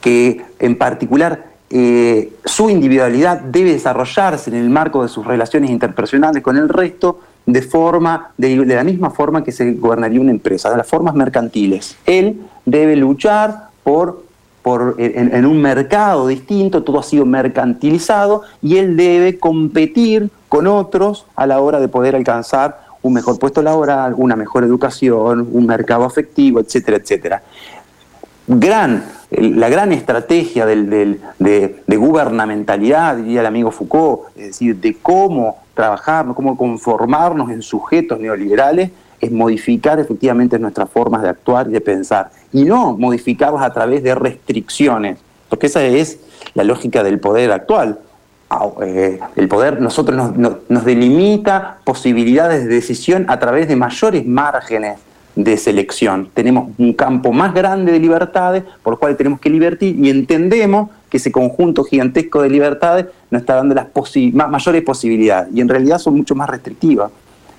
que 0.00 0.42
en 0.58 0.78
particular 0.78 1.46
eh, 1.70 2.32
su 2.44 2.70
individualidad 2.70 3.40
debe 3.40 3.72
desarrollarse 3.72 4.50
en 4.50 4.56
el 4.56 4.70
marco 4.70 5.02
de 5.02 5.08
sus 5.08 5.26
relaciones 5.26 5.70
interpersonales 5.70 6.42
con 6.42 6.56
el 6.56 6.68
resto, 6.68 7.20
de 7.46 7.62
forma, 7.62 8.32
de, 8.36 8.56
la 8.64 8.84
misma 8.84 9.10
forma 9.10 9.44
que 9.44 9.52
se 9.52 9.72
gobernaría 9.72 10.20
una 10.20 10.30
empresa, 10.30 10.70
de 10.70 10.76
las 10.76 10.86
formas 10.86 11.14
mercantiles. 11.14 11.96
Él 12.06 12.42
debe 12.64 12.96
luchar 12.96 13.68
por, 13.82 14.24
por 14.62 14.96
en, 14.98 15.44
un 15.44 15.60
mercado 15.60 16.26
distinto, 16.26 16.82
todo 16.82 16.98
ha 16.98 17.02
sido 17.02 17.26
mercantilizado, 17.26 18.42
y 18.62 18.76
él 18.78 18.96
debe 18.96 19.38
competir 19.38 20.30
con 20.48 20.66
otros 20.66 21.26
a 21.36 21.46
la 21.46 21.60
hora 21.60 21.80
de 21.80 21.88
poder 21.88 22.16
alcanzar 22.16 22.84
un 23.02 23.12
mejor 23.12 23.38
puesto 23.38 23.60
laboral, 23.60 24.14
una 24.16 24.36
mejor 24.36 24.64
educación, 24.64 25.46
un 25.52 25.66
mercado 25.66 26.04
afectivo, 26.04 26.60
etcétera, 26.60 26.96
etcétera. 26.96 27.42
Gran, 28.46 29.04
la 29.40 29.68
gran 29.68 29.92
estrategia 29.92 30.66
de, 30.66 31.18
de, 31.38 31.96
gubernamentalidad, 31.96 33.16
diría 33.16 33.40
el 33.40 33.46
amigo 33.46 33.70
Foucault, 33.70 34.36
es 34.36 34.48
decir, 34.48 34.76
de 34.76 34.96
cómo 35.00 35.58
trabajar, 35.74 36.26
cómo 36.34 36.56
conformarnos 36.56 37.50
en 37.50 37.62
sujetos 37.62 38.20
neoliberales, 38.20 38.90
es 39.20 39.32
modificar 39.32 39.98
efectivamente 39.98 40.58
nuestras 40.58 40.90
formas 40.90 41.22
de 41.22 41.28
actuar 41.28 41.68
y 41.68 41.72
de 41.72 41.80
pensar, 41.80 42.30
y 42.52 42.64
no 42.64 42.96
modificarlas 42.96 43.62
a 43.62 43.72
través 43.72 44.02
de 44.02 44.14
restricciones, 44.14 45.18
porque 45.48 45.66
esa 45.66 45.82
es 45.84 46.18
la 46.54 46.64
lógica 46.64 47.02
del 47.02 47.18
poder 47.18 47.52
actual. 47.52 47.98
Eh, 48.82 49.18
el 49.36 49.48
poder 49.48 49.80
nosotros 49.80 50.36
nos, 50.36 50.84
delimita 50.84 51.78
posibilidades 51.84 52.64
de 52.64 52.74
decisión 52.74 53.24
a 53.28 53.38
través 53.38 53.66
de 53.66 53.74
mayores 53.74 54.26
márgenes 54.26 54.98
de 55.36 55.56
selección. 55.56 56.28
Tenemos 56.32 56.70
un 56.78 56.92
campo 56.92 57.32
más 57.32 57.54
grande 57.54 57.92
de 57.92 57.98
libertades 57.98 58.62
por 58.82 58.94
lo 58.94 58.98
cual 58.98 59.16
tenemos 59.16 59.40
que 59.40 59.50
libertir 59.50 59.96
y 59.98 60.10
entendemos 60.10 60.90
que 61.10 61.16
ese 61.16 61.32
conjunto 61.32 61.84
gigantesco 61.84 62.42
de 62.42 62.50
libertades 62.50 63.06
nos 63.30 63.42
está 63.42 63.56
dando 63.56 63.74
las 63.74 63.88
mayores 64.32 64.82
posibilidades 64.82 65.48
y 65.54 65.60
en 65.60 65.68
realidad 65.68 65.98
son 65.98 66.16
mucho 66.16 66.34
más 66.34 66.48
restrictivas. 66.48 67.10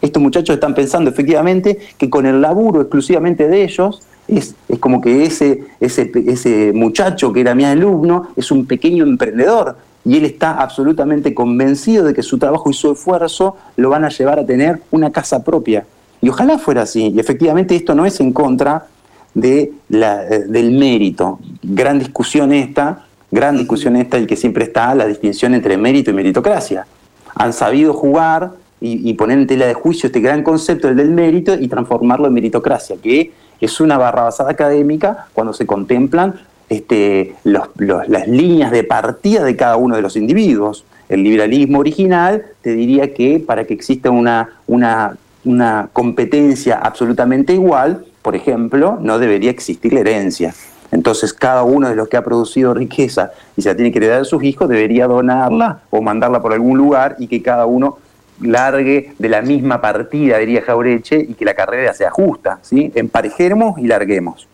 Estos 0.02 0.22
muchachos 0.22 0.54
están 0.54 0.76
pensando 0.76 1.10
efectivamente 1.10 1.80
que 1.98 2.10
con 2.10 2.26
el 2.26 2.42
laburo 2.42 2.82
exclusivamente 2.82 3.48
de 3.48 3.64
ellos 3.64 4.02
es, 4.28 4.56
es, 4.68 4.80
como 4.80 5.02
que 5.02 5.24
ese, 5.24 5.64
ese, 5.80 6.12
ese 6.28 6.72
muchacho 6.74 7.32
que 7.32 7.42
era 7.42 7.56
mi 7.56 7.66
alumno 7.66 8.30
es 8.36 8.52
un 8.52 8.66
pequeño 8.66 9.04
emprendedor 9.04 9.78
y 10.04 10.18
él 10.18 10.26
está 10.26 10.62
absolutamente 10.62 11.34
convencido 11.34 12.04
de 12.06 12.14
que 12.14 12.22
su 12.22 12.38
trabajo 12.38 12.70
y 12.70 12.74
su 12.74 12.92
esfuerzo 12.92 13.58
lo 13.76 13.90
van 13.90 14.06
a 14.06 14.10
llevar 14.10 14.40
a 14.40 14.46
tener 14.46 14.82
una 14.92 15.12
casa 15.12 15.44
propia. 15.44 15.86
Y 16.22 16.30
ojalá 16.30 16.58
fuera 16.58 16.84
así. 16.84 17.14
Y 17.16 17.20
efectivamente 17.20 17.76
esto 17.76 17.94
no 17.96 18.06
es 18.06 18.20
en 18.20 18.34
contra 18.34 18.88
de 19.34 19.74
la, 19.90 20.24
eh, 20.28 20.46
del 20.48 20.72
mérito. 20.72 21.40
Gran 21.62 22.00
discusión 22.00 22.54
esta, 22.54 23.06
gran 23.32 23.58
discusión 23.58 23.96
esta 23.96 24.18
y 24.18 24.26
que 24.26 24.36
siempre 24.36 24.64
está 24.64 24.96
la 24.96 25.06
distinción 25.06 25.54
entre 25.54 25.78
mérito 25.78 26.10
y 26.10 26.14
meritocracia. 26.14 26.88
Han 27.36 27.54
sabido 27.54 27.94
jugar 27.94 28.52
y, 28.82 29.14
poner 29.14 29.40
en 29.40 29.48
tela 29.48 29.66
de 29.66 29.74
juicio 29.74 30.08
este 30.08 30.20
gran 30.20 30.44
concepto 30.44 30.94
del 30.94 31.10
mérito 31.10 31.56
y 31.56 31.68
transformarlo 31.68 32.28
en 32.28 32.34
meritocracia, 32.34 32.98
que 33.02 33.32
es 33.60 33.80
una 33.80 33.98
barrabasada 33.98 34.52
académica 34.52 35.28
cuando 35.34 35.54
se 35.54 35.66
contemplan 35.66 36.36
este, 36.70 37.36
las 37.44 38.28
líneas 38.28 38.72
de 38.72 38.84
partida 38.84 39.44
de 39.44 39.56
cada 39.56 39.78
uno 39.78 39.96
de 39.96 40.02
los 40.02 40.16
individuos. 40.16 40.86
El 41.10 41.24
liberalismo 41.24 41.80
original 41.80 42.46
te 42.62 42.74
diría 42.74 43.14
que 43.14 43.40
para 43.40 43.66
que 43.66 43.74
exista 43.74 44.12
una, 44.12 44.50
una, 44.68 45.18
una 45.46 45.90
competencia 45.94 46.80
absolutamente 46.80 47.54
igual, 47.54 48.06
por 48.22 48.36
ejemplo, 48.36 48.98
no 49.02 49.20
debería 49.20 49.52
existir 49.52 49.94
la 49.94 50.02
herencia. 50.02 50.54
Entonces 50.92 51.34
cada 51.34 51.64
uno 51.64 51.90
de 51.90 51.96
los 51.96 52.08
que 52.08 52.18
ha 52.18 52.24
producido 52.24 52.74
riqueza 52.74 53.32
y 53.56 53.62
se 53.62 53.70
la 53.70 53.76
tiene 53.76 53.92
que 53.92 54.00
heredar 54.00 54.22
a 54.22 54.26
sus 54.26 54.44
hijos 54.44 54.70
debería 54.70 55.08
donarla 55.08 55.82
o 55.90 56.02
mandarla 56.02 56.42
por 56.42 56.54
algún 56.54 56.78
lugar 56.78 57.16
y 57.20 57.28
que 57.28 57.42
cada 57.42 57.66
uno 57.66 57.98
largue 58.42 59.14
de 59.18 59.30
la 59.30 59.42
misma 59.42 59.82
partida, 59.82 60.38
diría 60.38 60.62
Jaureche, 60.62 61.18
y 61.20 61.34
que 61.34 61.46
la 61.46 61.54
carrera 61.54 61.94
sea 61.94 62.12
justa, 62.12 62.60
¿sí? 62.62 62.92
Emparejemos 62.96 63.80
y 63.80 63.88
larguemos. 63.88 64.48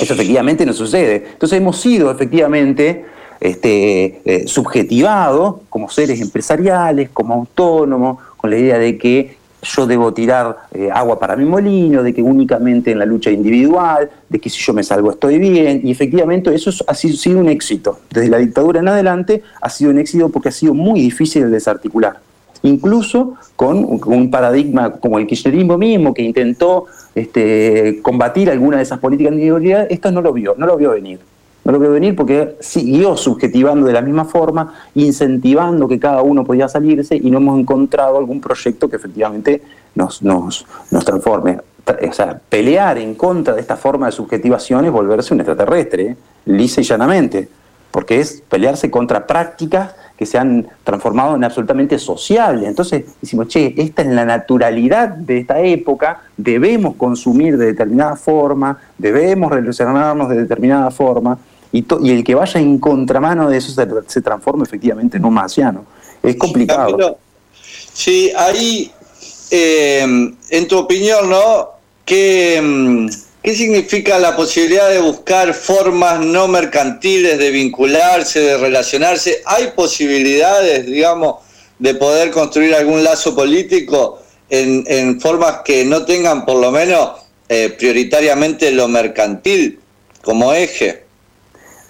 Eso 0.00 0.14
efectivamente 0.14 0.64
no 0.64 0.72
sucede. 0.72 1.26
Entonces 1.32 1.58
hemos 1.58 1.80
sido 1.80 2.10
efectivamente 2.10 3.04
este, 3.40 4.20
eh, 4.24 4.48
subjetivados 4.48 5.56
como 5.68 5.90
seres 5.90 6.20
empresariales, 6.20 7.10
como 7.10 7.34
autónomos, 7.34 8.18
con 8.36 8.50
la 8.50 8.56
idea 8.56 8.78
de 8.78 8.96
que 8.96 9.36
yo 9.64 9.86
debo 9.86 10.12
tirar 10.12 10.56
eh, 10.72 10.90
agua 10.92 11.18
para 11.18 11.36
mi 11.36 11.44
molino, 11.44 12.02
de 12.02 12.14
que 12.14 12.22
únicamente 12.22 12.92
en 12.92 12.98
la 12.98 13.06
lucha 13.06 13.30
individual, 13.30 14.10
de 14.28 14.38
que 14.38 14.50
si 14.50 14.60
yo 14.62 14.72
me 14.72 14.82
salgo 14.82 15.10
estoy 15.10 15.38
bien, 15.38 15.80
y 15.82 15.90
efectivamente 15.90 16.54
eso 16.54 16.70
ha 16.86 16.94
sido 16.94 17.40
un 17.40 17.48
éxito. 17.48 18.00
Desde 18.10 18.28
la 18.28 18.38
dictadura 18.38 18.80
en 18.80 18.88
adelante 18.88 19.42
ha 19.60 19.68
sido 19.68 19.90
un 19.90 19.98
éxito 19.98 20.28
porque 20.28 20.50
ha 20.50 20.52
sido 20.52 20.74
muy 20.74 21.00
difícil 21.00 21.42
de 21.44 21.50
desarticular 21.50 22.18
incluso 22.64 23.34
con 23.56 23.84
un 24.06 24.30
paradigma 24.30 24.92
como 24.92 25.18
el 25.18 25.26
kirchnerismo 25.26 25.78
mismo, 25.78 26.14
que 26.14 26.22
intentó 26.22 26.86
este, 27.14 28.00
combatir 28.02 28.50
alguna 28.50 28.78
de 28.78 28.82
esas 28.82 28.98
políticas 28.98 29.34
neoliberales, 29.34 29.90
esto 29.90 30.10
no 30.10 30.22
lo 30.22 30.32
vio, 30.32 30.54
no 30.56 30.66
lo 30.66 30.76
vio 30.76 30.92
venir. 30.92 31.20
No 31.64 31.72
lo 31.72 31.78
vio 31.78 31.90
venir 31.90 32.14
porque 32.14 32.56
siguió 32.60 33.16
subjetivando 33.16 33.86
de 33.86 33.94
la 33.94 34.02
misma 34.02 34.26
forma, 34.26 34.74
incentivando 34.94 35.88
que 35.88 35.98
cada 35.98 36.22
uno 36.22 36.44
podía 36.44 36.68
salirse 36.68 37.16
y 37.16 37.30
no 37.30 37.38
hemos 37.38 37.58
encontrado 37.58 38.18
algún 38.18 38.40
proyecto 38.40 38.88
que 38.88 38.96
efectivamente 38.96 39.62
nos, 39.94 40.22
nos, 40.22 40.66
nos 40.90 41.04
transforme. 41.04 41.58
O 41.86 42.12
sea, 42.12 42.38
pelear 42.48 42.98
en 42.98 43.14
contra 43.14 43.54
de 43.54 43.60
esta 43.60 43.76
forma 43.76 44.06
de 44.06 44.12
subjetivación 44.12 44.84
es 44.84 44.92
volverse 44.92 45.34
un 45.34 45.40
extraterrestre, 45.40 46.02
¿eh? 46.02 46.16
lisa 46.46 46.80
y 46.80 46.84
llanamente, 46.84 47.48
porque 47.90 48.20
es 48.20 48.42
pelearse 48.48 48.90
contra 48.90 49.26
prácticas 49.26 49.94
que 50.16 50.26
se 50.26 50.38
han 50.38 50.66
transformado 50.84 51.34
en 51.34 51.44
absolutamente 51.44 51.98
sociables. 51.98 52.68
Entonces 52.68 53.04
decimos, 53.20 53.48
che, 53.48 53.74
esta 53.76 54.02
es 54.02 54.08
la 54.08 54.24
naturalidad 54.24 55.08
de 55.08 55.38
esta 55.38 55.60
época, 55.60 56.22
debemos 56.36 56.94
consumir 56.96 57.58
de 57.58 57.66
determinada 57.66 58.16
forma, 58.16 58.78
debemos 58.96 59.50
relacionarnos 59.50 60.28
de 60.28 60.36
determinada 60.36 60.90
forma, 60.90 61.38
y, 61.74 61.84
y 62.02 62.10
el 62.12 62.22
que 62.22 62.36
vaya 62.36 62.60
en 62.60 62.78
contramano 62.78 63.50
de 63.50 63.58
eso 63.58 63.72
se, 64.06 64.22
transforma 64.22 64.62
efectivamente 64.62 65.16
en 65.16 65.24
un 65.24 65.34
marciano. 65.34 65.84
Es 66.22 66.36
complicado. 66.36 67.18
Sí, 67.92 68.30
ahí, 68.36 68.92
eh, 69.50 70.32
en 70.50 70.68
tu 70.68 70.78
opinión, 70.78 71.28
¿no? 71.28 71.70
Mm, 72.06 73.08
¿Qué 73.42 73.54
significa 73.56 74.20
la 74.20 74.36
posibilidad 74.36 74.88
de 74.88 75.00
buscar 75.00 75.52
formas 75.52 76.20
no 76.20 76.46
mercantiles 76.46 77.38
de 77.38 77.50
vincularse, 77.50 78.40
de 78.40 78.56
relacionarse? 78.56 79.42
¿Hay 79.44 79.72
posibilidades, 79.74 80.86
digamos, 80.86 81.42
de 81.80 81.94
poder 81.96 82.30
construir 82.30 82.72
algún 82.74 83.02
lazo 83.02 83.34
político 83.34 84.20
en, 84.48 85.20
formas 85.20 85.62
que 85.64 85.84
no 85.84 86.04
tengan 86.04 86.44
por 86.46 86.60
lo 86.60 86.70
menos 86.70 87.10
eh, 87.48 87.74
prioritariamente 87.76 88.70
lo 88.70 88.86
mercantil 88.86 89.80
como 90.22 90.54
eje? 90.54 91.03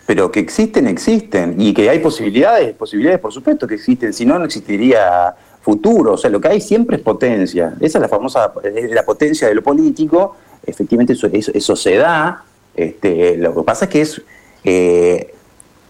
Pero 0.06 0.30
que 0.30 0.40
existen, 0.40 0.86
existen. 0.86 1.60
Y 1.60 1.72
que 1.72 1.88
hay 1.88 1.98
posibilidades, 1.98 2.74
posibilidades 2.74 3.20
por 3.20 3.32
supuesto 3.32 3.66
que 3.66 3.74
existen. 3.74 4.12
Si 4.12 4.26
no, 4.26 4.38
no 4.38 4.44
existiría 4.44 5.34
futuro. 5.62 6.12
O 6.12 6.16
sea, 6.16 6.30
lo 6.30 6.40
que 6.40 6.48
hay 6.48 6.60
siempre 6.60 6.96
es 6.96 7.02
potencia. 7.02 7.74
Esa 7.80 7.98
es 7.98 8.02
la 8.02 8.08
famosa, 8.08 8.52
la 8.90 9.04
potencia 9.04 9.48
de 9.48 9.54
lo 9.54 9.62
político 9.62 10.36
efectivamente 10.66 11.12
eso, 11.12 11.28
eso, 11.32 11.76
se 11.76 11.96
da. 11.96 12.44
Este, 12.74 13.36
lo 13.36 13.54
que 13.54 13.62
pasa 13.62 13.84
es 13.86 13.90
que 13.90 14.00
es. 14.00 14.22
Eh, 14.64 15.30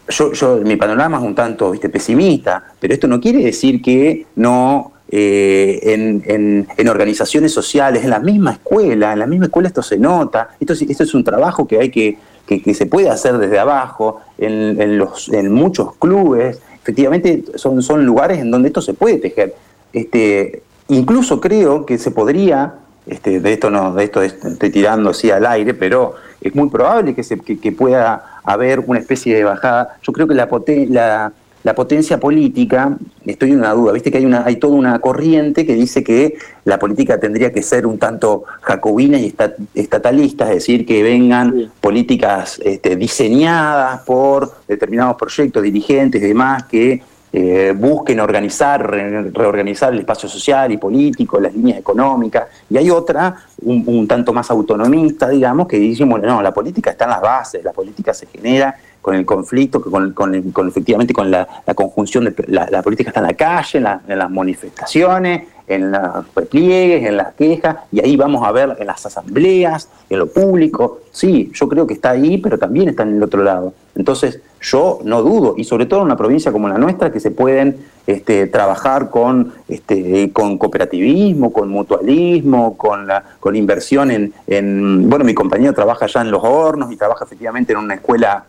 yo, 0.07 0.33
yo, 0.33 0.57
mi 0.57 0.75
panorama 0.75 1.17
es 1.17 1.23
un 1.23 1.33
tanto 1.33 1.71
¿viste, 1.71 1.89
pesimista, 1.89 2.63
pero 2.79 2.93
esto 2.93 3.07
no 3.07 3.19
quiere 3.19 3.43
decir 3.43 3.81
que 3.81 4.27
no 4.35 4.91
eh, 5.09 5.79
en, 5.81 6.67
en, 6.77 6.87
organizaciones 6.87 7.51
sociales, 7.51 8.03
en 8.03 8.11
la 8.11 8.19
misma 8.19 8.51
escuela, 8.51 9.13
en 9.13 9.19
la 9.19 9.25
misma 9.25 9.45
escuela 9.45 9.67
esto 9.67 9.81
se 9.81 9.97
nota, 9.97 10.49
esto, 10.59 10.73
esto 10.73 11.03
es 11.03 11.13
un 11.15 11.23
trabajo 11.23 11.67
que 11.67 11.79
hay 11.79 11.89
que, 11.89 12.19
que, 12.45 12.73
se 12.73 12.85
puede 12.85 13.09
hacer 13.09 13.37
desde 13.37 13.59
abajo, 13.59 14.21
en, 14.37 14.79
en, 14.79 14.97
los, 14.97 15.29
en 15.29 15.51
muchos 15.51 15.95
clubes, 15.95 16.59
efectivamente 16.81 17.43
son, 17.55 17.81
son 17.81 18.05
lugares 18.05 18.39
en 18.39 18.51
donde 18.51 18.67
esto 18.67 18.81
se 18.81 18.93
puede 18.93 19.17
tejer. 19.17 19.55
Este, 19.93 20.61
incluso 20.89 21.41
creo 21.41 21.85
que 21.85 21.97
se 21.97 22.11
podría 22.11 22.75
este, 23.07 23.39
de 23.39 23.53
esto 23.53 23.69
no, 23.69 23.93
de 23.93 24.03
esto 24.03 24.21
estoy 24.21 24.71
tirando 24.71 25.11
así 25.11 25.29
al 25.29 25.45
aire, 25.45 25.73
pero 25.75 26.15
es 26.41 26.55
muy 26.55 26.69
probable 26.69 27.13
que, 27.13 27.23
se, 27.23 27.39
que, 27.39 27.71
pueda 27.71 28.39
haber 28.43 28.79
una 28.79 28.99
especie 28.99 29.35
de 29.35 29.43
bajada. 29.43 29.97
Yo 30.01 30.11
creo 30.11 30.27
que 30.27 30.33
la, 30.33 30.47
la, 30.89 31.31
la, 31.65 31.75
potencia 31.75 32.19
política, 32.19 32.97
estoy 33.25 33.51
en 33.51 33.59
una 33.59 33.73
duda, 33.73 33.91
viste 33.91 34.11
que 34.11 34.19
hay, 34.19 34.25
una, 34.25 34.45
hay 34.45 34.55
toda 34.55 34.75
una 34.75 34.99
corriente 34.99 35.65
que 35.65 35.73
dice 35.73 36.03
que 36.03 36.37
la 36.63 36.79
política 36.79 37.19
tendría 37.19 37.51
que 37.51 37.61
ser 37.61 37.85
un 37.85 37.97
tanto 37.97 38.43
jacobina 38.61 39.17
y 39.17 39.35
estatalista, 39.73 40.45
es 40.45 40.55
decir, 40.55 40.85
que 40.85 41.03
vengan 41.03 41.71
políticas 41.81 42.59
este, 42.63 42.95
diseñadas 42.95 44.01
por 44.01 44.53
determinados 44.67 45.17
proyectos, 45.17 45.63
dirigentes 45.63 46.21
y 46.21 46.27
demás, 46.27 46.63
que 46.65 47.01
eh, 47.37 47.73
busquen 47.75 48.21
organizar, 48.21 48.89
reorganizar 48.89 49.91
el 49.91 49.99
espacio 49.99 50.29
social 50.29 50.71
y 50.71 50.77
político, 50.77 51.37
las 51.37 51.53
líneas 51.53 51.79
económicas, 51.79 52.47
y 52.69 52.77
hay 52.77 52.89
otra, 52.89 53.35
un, 53.61 54.07
tanto 54.07 54.31
más 54.31 54.49
autonomista, 54.51 55.27
digamos, 55.27 55.67
que 55.67 55.77
dice, 55.77 56.05
bueno, 56.05 56.25
no, 56.27 56.41
la 56.41 56.53
política 56.53 56.91
está 56.91 57.03
en 57.03 57.09
las 57.09 57.21
bases, 57.21 57.61
la 57.61 57.73
política 57.73 58.13
se 58.13 58.27
genera 58.27 58.73
con 59.05 59.13
el 59.13 59.23
conflicto, 59.23 59.81
con, 59.81 60.13
con, 60.13 60.67
efectivamente 60.67 61.13
con 61.13 61.29
la, 61.29 61.47
conjunción 61.75 62.25
de 62.25 62.33
la, 62.47 62.81
política 62.81 63.11
está 63.11 63.19
en 63.19 63.27
la 63.27 63.35
calle, 63.35 63.77
en, 63.77 64.17
las 64.17 64.31
manifestaciones, 64.31 65.43
en 65.67 65.91
los 65.91 66.33
repliegues, 66.33 67.05
en 67.05 67.17
las 67.17 67.35
quejas, 67.35 67.75
y 67.91 68.03
ahí 68.03 68.17
vamos 68.17 68.43
a 68.43 68.51
ver 68.51 68.75
en 68.79 68.87
las 68.87 69.05
asambleas, 69.05 69.89
en 70.09 70.17
lo 70.17 70.25
público. 70.25 71.01
Sí, 71.11 71.51
yo 71.53 71.69
creo 71.69 71.85
que 71.85 71.93
está 71.93 72.09
ahí, 72.09 72.39
pero 72.39 72.57
también 72.57 72.89
está 72.89 73.03
en 73.03 73.17
el 73.17 73.21
otro 73.21 73.43
lado. 73.43 73.75
Entonces, 73.93 74.41
yo 74.59 74.97
no 75.03 75.21
dudo, 75.21 75.53
y 75.55 75.65
sobre 75.65 75.85
todo 75.85 75.99
en 75.99 76.07
una 76.07 76.17
provincia 76.17 76.51
como 76.51 76.67
la 76.67 76.79
nuestra, 76.79 77.11
que 77.11 77.19
se 77.19 77.29
pueden 77.29 77.85
este, 78.07 78.47
trabajar 78.47 79.11
con, 79.11 79.53
este, 79.67 80.31
con 80.33 80.57
cooperativismo, 80.57 81.53
con 81.53 81.69
mutualismo, 81.69 82.75
con, 82.75 83.05
la, 83.05 83.23
con 83.39 83.55
inversión 83.55 84.09
en, 84.09 84.33
en, 84.47 85.07
bueno, 85.11 85.23
mi 85.25 85.35
compañero 85.35 85.73
trabaja 85.73 86.07
ya 86.07 86.21
en 86.21 86.31
los 86.31 86.43
hornos 86.43 86.91
y 86.91 86.97
trabaja 86.97 87.23
efectivamente 87.25 87.73
en 87.73 87.77
una 87.77 87.93
escuela 87.93 88.45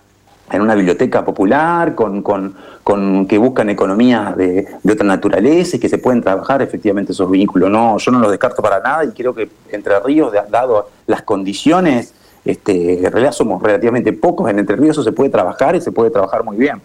en 0.51 0.63
una 0.63 0.75
biblioteca 0.75 1.25
popular, 1.25 1.95
con, 1.95 2.23
con, 2.23 2.55
con 2.85 3.27
que 3.27 3.37
buscan 3.39 3.69
economías 3.69 4.37
de, 4.37 4.67
de, 4.83 4.93
otra 4.93 5.05
naturaleza 5.05 5.77
y 5.77 5.81
que 5.81 5.89
se 5.89 5.99
pueden 5.99 6.23
trabajar 6.23 6.63
efectivamente 6.63 7.13
esos 7.13 7.31
vínculos. 7.31 7.71
No, 7.71 7.99
yo 7.99 8.13
no 8.13 8.21
los 8.21 8.31
descarto 8.31 8.63
para 8.63 8.81
nada 8.81 9.05
y 9.05 9.09
creo 9.09 9.35
que 9.35 9.49
Entre 9.71 9.99
Ríos, 10.01 10.33
dado 10.51 10.89
las 11.07 11.23
condiciones, 11.23 12.15
este, 12.45 13.05
en 13.05 13.11
realidad 13.11 13.33
somos 13.33 13.61
relativamente 13.61 14.13
pocos 14.13 14.49
en 14.49 14.61
Entre 14.61 14.77
Ríos, 14.77 14.91
eso 14.91 15.03
se 15.03 15.13
puede 15.13 15.31
trabajar 15.31 15.75
y 15.75 15.81
se 15.81 15.91
puede 15.91 16.11
trabajar 16.11 16.45
muy 16.45 16.57
bien. 16.57 16.81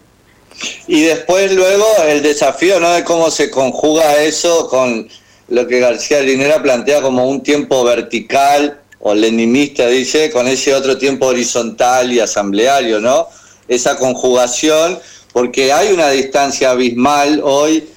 Y 0.86 1.04
después 1.04 1.54
luego 1.54 1.84
el 2.06 2.22
desafío 2.22 2.80
¿no? 2.80 2.90
de 2.90 3.04
cómo 3.04 3.30
se 3.30 3.50
conjuga 3.50 4.22
eso 4.22 4.68
con 4.68 5.08
lo 5.48 5.66
que 5.66 5.80
García 5.80 6.20
Linera 6.20 6.62
plantea 6.62 7.00
como 7.00 7.28
un 7.28 7.42
tiempo 7.42 7.84
vertical 7.84 8.78
o 9.00 9.14
leninista, 9.14 9.86
dice, 9.88 10.30
con 10.30 10.46
ese 10.46 10.74
otro 10.74 10.96
tiempo 10.96 11.26
horizontal 11.26 12.12
y 12.12 12.20
asambleario, 12.20 13.00
¿no? 13.00 13.26
Esa 13.68 13.96
conjugación, 13.96 14.98
porque 15.32 15.72
hay 15.72 15.92
una 15.92 16.10
distancia 16.10 16.70
abismal 16.70 17.40
hoy 17.42 17.88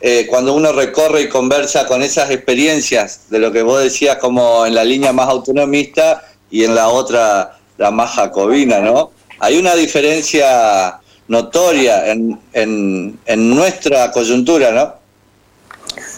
eh, 0.00 0.26
cuando 0.28 0.54
uno 0.54 0.70
recorre 0.72 1.22
y 1.22 1.28
conversa 1.28 1.86
con 1.86 2.02
esas 2.02 2.30
experiencias 2.30 3.22
de 3.30 3.40
lo 3.40 3.50
que 3.50 3.62
vos 3.62 3.82
decías 3.82 4.18
como 4.18 4.64
en 4.64 4.74
la 4.74 4.84
línea 4.84 5.12
más 5.12 5.28
autonomista 5.28 6.24
y 6.50 6.62
en 6.64 6.74
la 6.74 6.88
otra 6.88 7.58
la 7.78 7.90
más 7.90 8.12
jacobina, 8.12 8.80
¿no? 8.80 9.10
Hay 9.40 9.56
una 9.56 9.74
diferencia 9.74 11.00
notoria 11.28 12.10
en, 12.10 12.38
en, 12.52 13.18
en 13.24 13.50
nuestra 13.50 14.10
coyuntura, 14.10 14.70
¿no? 14.72 14.97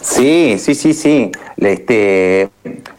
Sí, 0.01 0.57
sí, 0.57 0.73
sí, 0.75 0.93
sí. 0.93 1.31
Este, 1.57 2.49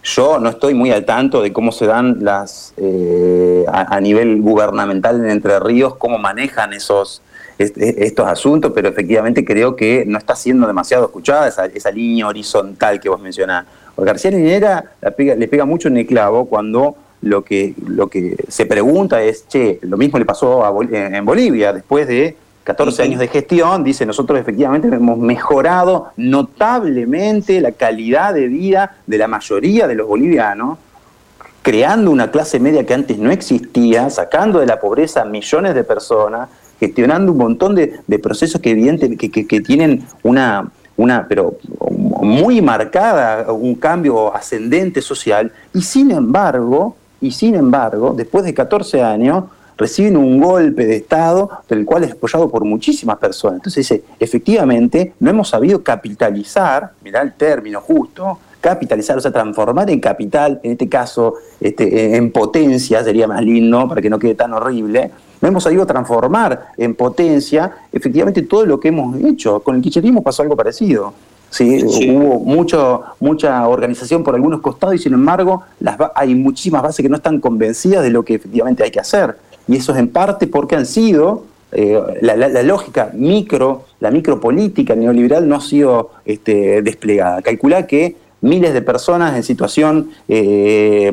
yo 0.05 0.39
no 0.39 0.49
estoy 0.49 0.75
muy 0.75 0.93
al 0.93 1.05
tanto 1.05 1.43
de 1.43 1.53
cómo 1.53 1.73
se 1.73 1.87
dan 1.87 2.25
las 2.25 2.75
eh, 2.77 3.65
a, 3.69 4.01
nivel 4.01 4.41
gubernamental 4.41 5.17
en 5.17 5.31
Entre 5.31 5.59
Ríos, 5.59 5.97
cómo 5.97 6.19
manejan 6.19 6.73
esos 6.73 7.23
estos 7.59 8.27
asuntos, 8.27 8.73
pero 8.75 8.89
efectivamente 8.89 9.45
creo 9.45 9.77
que 9.77 10.05
no 10.07 10.19
está 10.19 10.35
siendo 10.35 10.67
demasiado 10.67 11.05
escuchada 11.05 11.47
esa, 11.47 11.67
esa 11.67 11.93
línea 11.93 12.27
horizontal 12.27 12.99
que 12.99 13.09
vos 13.09 13.21
mencionás. 13.21 13.67
García 13.97 14.31
Linera 14.33 14.85
le 15.17 15.49
pega 15.49 15.65
mucho 15.65 15.87
en 15.89 15.99
el 15.99 16.07
clavo 16.07 16.47
cuando 16.47 16.97
lo 17.21 17.45
que, 17.45 17.75
lo 17.87 18.09
que 18.09 18.37
se 18.49 18.67
pregunta 18.67 19.23
es, 19.23 19.47
che, 19.47 19.79
lo 19.83 19.97
mismo 19.97 20.19
le 20.19 20.25
pasó 20.25 20.65
a 20.65 20.73
en 20.91 21.25
Bolivia, 21.25 21.73
después 21.73 22.09
de 22.09 22.37
14 22.65 23.03
años 23.03 23.19
de 23.19 23.29
gestión, 23.29 23.83
dice, 23.83 24.07
nosotros 24.07 24.39
efectivamente 24.39 24.89
hemos 24.89 25.19
mejorado 25.19 26.13
notablemente 26.17 27.61
la 27.61 27.73
calidad 27.73 28.35
de 28.35 28.47
vida 28.47 28.97
de 29.07 29.19
la 29.19 29.27
mayoría 29.27 29.89
de 29.89 29.97
los 29.97 30.07
bolivianos, 30.07 30.79
creando 31.63 32.11
una 32.11 32.31
clase 32.31 32.61
media 32.61 32.87
que 32.87 32.95
antes 32.95 33.19
no 33.19 33.31
existía, 33.31 34.11
sacando 34.11 34.61
de 34.61 34.67
la 34.67 34.79
pobreza 34.79 35.23
a 35.23 35.25
millones 35.25 35.75
de 35.75 35.83
personas, 35.83 36.49
gestionando 36.79 37.33
un 37.33 37.39
montón 37.39 37.75
de, 37.75 38.19
procesos 38.21 38.61
que 38.61 38.71
evidentemente 38.71 39.31
que, 39.31 39.61
tienen 39.61 40.05
una, 40.23 40.71
una, 40.97 41.27
pero 41.29 41.57
muy 42.21 42.61
marcada, 42.61 43.53
un 43.53 43.75
cambio 43.75 44.35
ascendente 44.35 45.03
social, 45.03 45.53
y 45.75 45.83
sin 45.83 46.13
embargo, 46.13 46.97
y 47.21 47.33
sin 47.33 47.57
embargo, 47.57 48.15
después 48.17 48.45
de 48.45 48.55
14 48.55 49.03
años, 49.03 49.45
reciben 49.83 50.17
un 50.17 50.41
golpe 50.41 50.87
de 50.87 50.97
Estado 50.97 51.51
del 51.69 51.85
cual 51.85 52.05
es 52.05 52.13
apoyado 52.13 52.49
por 52.49 52.65
muchísimas 52.65 53.19
personas. 53.19 53.57
Entonces 53.57 53.89
dice, 53.89 54.05
efectivamente, 54.21 55.15
no 55.19 55.31
hemos 55.31 55.49
sabido 55.49 55.83
capitalizar, 55.83 56.93
mirá 57.03 57.21
el 57.21 57.33
término 57.33 57.81
justo, 57.81 58.39
capitalizar, 58.61 59.19
o 59.19 59.21
sea, 59.21 59.33
transformar 59.33 59.91
en 59.91 59.99
capital, 59.99 60.61
en 60.63 60.73
este 60.73 60.89
caso, 60.89 61.35
este, 61.61 62.17
en 62.17 62.31
potencia, 62.31 63.03
sería 63.03 63.27
más 63.27 63.43
lindo 63.43 63.89
para 63.89 64.01
que 64.01 64.09
no 64.09 64.21
quede 64.21 64.37
tan 64.37 64.53
horrible, 64.53 65.11
no 65.41 65.49
hemos 65.49 65.65
sabido 65.65 65.85
transformar 65.85 66.69
en 66.79 66.95
potencia 66.95 67.73
efectivamente 67.93 68.43
todo 68.43 68.65
lo 68.65 68.79
que 68.79 68.89
hemos 68.89 69.21
hecho. 69.25 69.59
Con 69.61 69.75
el 69.75 69.83
kirchnerismo 69.83 70.23
pasó 70.23 70.43
algo 70.43 70.57
parecido. 70.57 71.13
¿sí? 71.51 71.83
Hubo 71.85 72.39
mucho, 72.39 73.03
mucha 73.19 73.67
organización 73.67 74.23
por 74.23 74.37
algunos 74.37 74.61
costados 74.61 74.95
y 74.95 74.99
sin 74.99 75.15
embargo 75.15 75.65
las, 75.81 75.97
hay 76.15 76.37
muchísimas 76.37 76.83
bases 76.83 77.03
que 77.03 77.09
no 77.09 77.17
están 77.17 77.41
convencidas 77.41 78.05
de 78.05 78.11
lo 78.11 78.25
que 78.25 78.37
efectivamente 78.37 78.85
hay 78.85 78.93
que 78.93 79.01
hacer 79.01 79.37
y 79.69 79.77
eso 79.77 79.93
es 79.93 79.99
en 79.99 80.09
parte 80.09 80.47
porque 80.47 80.77
han 80.77 80.87
sido, 80.87 81.45
eh, 81.73 82.01
la, 82.21 82.63
lógica 82.63 83.11
micro, 83.15 83.85
la 84.01 84.11
micropolítica 84.11 84.95
neoliberal 84.95 85.49
no 85.49 85.57
ha 85.57 85.61
sido 85.61 86.11
este, 86.25 86.83
desplegada. 86.83 87.43
Calcula 87.43 87.87
que 87.87 88.17
miles 88.41 88.75
de 88.75 88.83
personas 88.83 89.37
en 89.37 89.43
situación 89.43 90.11
eh, 90.29 91.13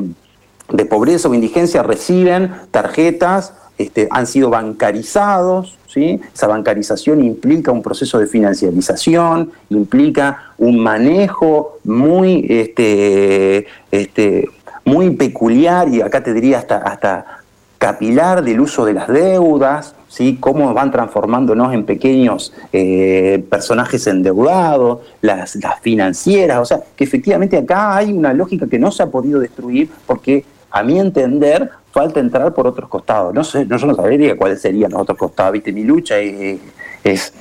de 0.72 0.86
pobreza 0.86 1.30
o 1.30 1.34
indigencia 1.34 1.84
reciben 1.84 2.52
tarjetas, 2.72 3.54
este, 3.78 4.10
han 4.12 4.28
sido 4.28 4.50
bancarizados, 4.50 5.78
¿sí? 5.88 6.20
esa 6.34 6.48
bancarización 6.48 7.24
implica 7.24 7.72
un 7.72 7.82
proceso 7.82 8.20
de 8.20 8.28
financiarización, 8.28 9.52
implica 9.70 10.54
un 10.58 10.80
manejo 10.80 11.80
muy, 11.86 12.46
este, 12.50 13.68
este, 13.90 14.50
muy 14.84 15.12
peculiar 15.12 15.88
y 15.88 16.02
acá 16.02 16.22
te 16.22 16.34
diría 16.34 16.58
hasta, 16.60 16.80
hasta 16.80 17.39
capilar 17.80 18.44
del 18.44 18.60
uso 18.60 18.86
de 18.86 18.94
las 18.94 19.08
deudas, 19.08 19.96
¿sí? 20.10 20.38
cómo 20.40 20.74
van 20.74 20.92
transformándonos 20.92 21.74
en 21.74 21.86
pequeños 21.86 22.54
eh, 22.74 23.44
personajes 23.50 24.06
endeudados, 24.06 25.00
las, 25.22 25.56
las 25.56 25.80
financieras, 25.80 26.60
o 26.60 26.66
sea, 26.66 26.82
que 26.96 27.06
efectivamente 27.06 27.58
acá 27.58 27.96
hay 27.96 28.12
una 28.12 28.34
lógica 28.34 28.68
que 28.68 28.78
no 28.78 28.92
se 28.92 29.02
ha 29.02 29.08
podido 29.08 29.40
destruir 29.40 29.90
porque, 30.06 30.44
a 30.70 30.84
mi 30.84 31.00
entender, 31.00 31.70
falta 31.92 32.20
entrar 32.20 32.54
por 32.54 32.68
otros 32.68 32.90
costados. 32.90 33.34
No 33.34 33.44
sé, 33.46 33.66
no, 33.66 33.78
yo 33.78 33.88
no 33.88 33.96
sabría 33.96 34.38
cuáles 34.38 34.62
serían 34.62 34.92
los 34.92 35.02
otros 35.02 35.18
costados, 35.18 35.54
viste, 35.54 35.72
mi 35.72 35.84
lucha 35.84 36.20
es, 36.20 36.60
es, 37.04 37.34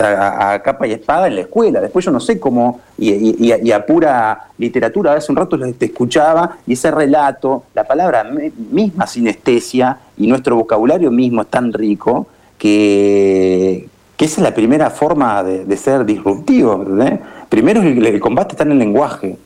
a, 0.00 0.60
capa 0.62 0.86
y 0.86 0.92
espada 0.92 1.26
en 1.26 1.36
la 1.36 1.40
escuela. 1.42 1.80
Después 1.80 2.04
yo 2.04 2.10
no 2.10 2.20
sé 2.20 2.38
cómo, 2.38 2.80
y, 2.98 3.72
a 3.72 3.86
pura 3.86 4.48
literatura, 4.58 5.14
hace 5.14 5.32
un 5.32 5.36
rato 5.36 5.58
te 5.72 5.86
escuchaba, 5.86 6.58
y 6.66 6.74
ese 6.74 6.90
relato, 6.90 7.64
la 7.74 7.84
palabra 7.84 8.24
misma 8.24 9.06
sinestesia 9.06 9.98
y 10.16 10.26
nuestro 10.26 10.56
vocabulario 10.56 11.10
mismo 11.10 11.42
es 11.42 11.48
tan 11.48 11.72
rico 11.72 12.26
que, 12.58 13.88
esa 14.18 14.40
es 14.40 14.42
la 14.42 14.54
primera 14.54 14.90
forma 14.90 15.42
de, 15.42 15.76
ser 15.76 16.04
disruptivo. 16.04 16.84
Primero 17.48 17.80
el 17.80 18.20
combate 18.20 18.52
está 18.52 18.64
en 18.64 18.72
el 18.72 18.78
lenguaje. 18.78 19.38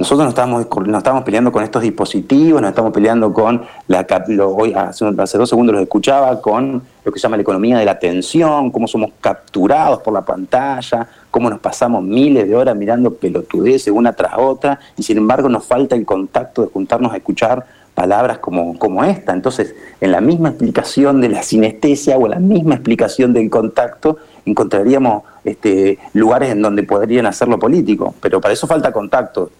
Nosotros 0.00 0.24
no 0.24 0.30
estamos, 0.30 0.66
no 0.86 0.96
estamos 0.96 1.24
peleando 1.24 1.52
con 1.52 1.62
estos 1.62 1.82
dispositivos, 1.82 2.62
no 2.62 2.68
estamos 2.68 2.90
peleando 2.90 3.34
con 3.34 3.60
la 3.86 4.06
hoy 4.46 4.72
hace, 4.72 5.04
hace, 5.04 5.36
dos 5.36 5.46
segundos 5.50 5.74
los 5.74 5.82
escuchaba 5.82 6.40
con 6.40 6.82
lo 7.04 7.12
que 7.12 7.18
se 7.18 7.24
llama 7.24 7.36
la 7.36 7.42
economía 7.42 7.76
de 7.76 7.84
la 7.84 7.90
atención, 7.90 8.70
cómo 8.70 8.88
somos 8.88 9.10
capturados 9.20 10.00
por 10.00 10.14
la 10.14 10.22
pantalla, 10.22 11.06
cómo 11.30 11.50
nos 11.50 11.60
pasamos 11.60 12.02
miles 12.02 12.48
de 12.48 12.56
horas 12.56 12.74
mirando 12.76 13.12
pelotudeces 13.12 13.92
una 13.92 14.14
tras 14.14 14.38
otra, 14.38 14.80
y 14.96 15.02
sin 15.02 15.18
embargo 15.18 15.50
nos 15.50 15.66
falta 15.66 15.96
el 15.96 16.06
contacto 16.06 16.62
de 16.62 16.68
juntarnos 16.68 17.12
a 17.12 17.18
escuchar 17.18 17.66
palabras 17.94 18.38
como, 18.38 18.78
como 18.78 19.04
esta. 19.04 19.34
Entonces, 19.34 19.74
en 20.00 20.12
la 20.12 20.22
misma 20.22 20.48
explicación 20.48 21.20
de 21.20 21.28
la 21.28 21.42
sinestesia 21.42 22.16
o 22.16 22.24
en 22.24 22.30
la 22.30 22.38
misma 22.38 22.76
explicación 22.76 23.34
del 23.34 23.50
contacto, 23.50 24.16
encontraríamos 24.46 25.24
este, 25.44 25.98
lugares 26.14 26.52
en 26.52 26.62
donde 26.62 26.84
podrían 26.84 27.26
hacerlo 27.26 27.58
político, 27.58 28.14
pero 28.22 28.40
para 28.40 28.54
eso 28.54 28.66
falta 28.66 28.92
contacto. 28.92 29.50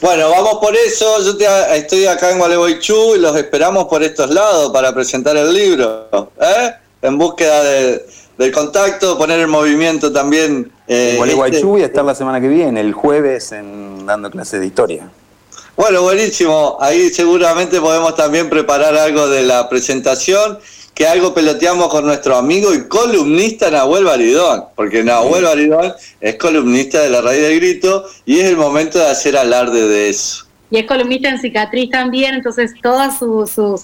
Bueno, 0.00 0.30
vamos 0.30 0.58
por 0.60 0.76
eso. 0.76 1.22
Yo 1.22 1.46
estoy 1.72 2.06
acá 2.06 2.30
en 2.30 2.38
Gualeguaychú 2.38 3.16
y 3.16 3.18
los 3.18 3.36
esperamos 3.36 3.86
por 3.86 4.02
estos 4.02 4.30
lados 4.30 4.70
para 4.72 4.94
presentar 4.94 5.36
el 5.36 5.52
libro. 5.52 6.08
¿eh? 6.40 6.74
En 7.02 7.18
búsqueda 7.18 7.62
del 7.64 8.52
contacto, 8.52 9.16
poner 9.16 9.40
en 9.40 9.50
movimiento 9.50 10.12
también. 10.12 10.70
Eh, 10.86 11.14
Gualeguaychú 11.16 11.56
este- 11.56 11.66
voy 11.66 11.82
a 11.82 11.86
estar 11.86 12.04
la 12.04 12.14
semana 12.14 12.40
que 12.40 12.48
viene, 12.48 12.80
el 12.80 12.92
jueves, 12.92 13.52
en, 13.52 14.04
dando 14.04 14.30
clases 14.30 14.60
de 14.60 14.66
historia. 14.66 15.08
Bueno, 15.76 16.02
buenísimo. 16.02 16.76
Ahí 16.80 17.10
seguramente 17.10 17.80
podemos 17.80 18.14
también 18.14 18.48
preparar 18.48 18.94
algo 18.96 19.28
de 19.28 19.42
la 19.42 19.68
presentación 19.68 20.58
que 20.94 21.06
algo 21.06 21.34
peloteamos 21.34 21.88
con 21.88 22.06
nuestro 22.06 22.36
amigo 22.36 22.72
y 22.72 22.86
columnista 22.86 23.70
Nahuel 23.70 24.04
Baridón, 24.04 24.64
porque 24.76 25.02
Nahuel 25.02 25.44
Baridón 25.44 25.92
es 26.20 26.36
columnista 26.36 27.02
de 27.02 27.10
la 27.10 27.20
raíz 27.20 27.42
del 27.42 27.56
grito 27.56 28.04
y 28.24 28.38
es 28.38 28.44
el 28.44 28.56
momento 28.56 28.98
de 28.98 29.10
hacer 29.10 29.36
alarde 29.36 29.88
de 29.88 30.08
eso. 30.08 30.46
Y 30.70 30.78
es 30.78 30.86
columnista 30.86 31.28
en 31.28 31.38
cicatriz 31.38 31.90
también, 31.90 32.34
entonces 32.36 32.72
todo 32.80 33.10
su, 33.10 33.46
su, 33.46 33.80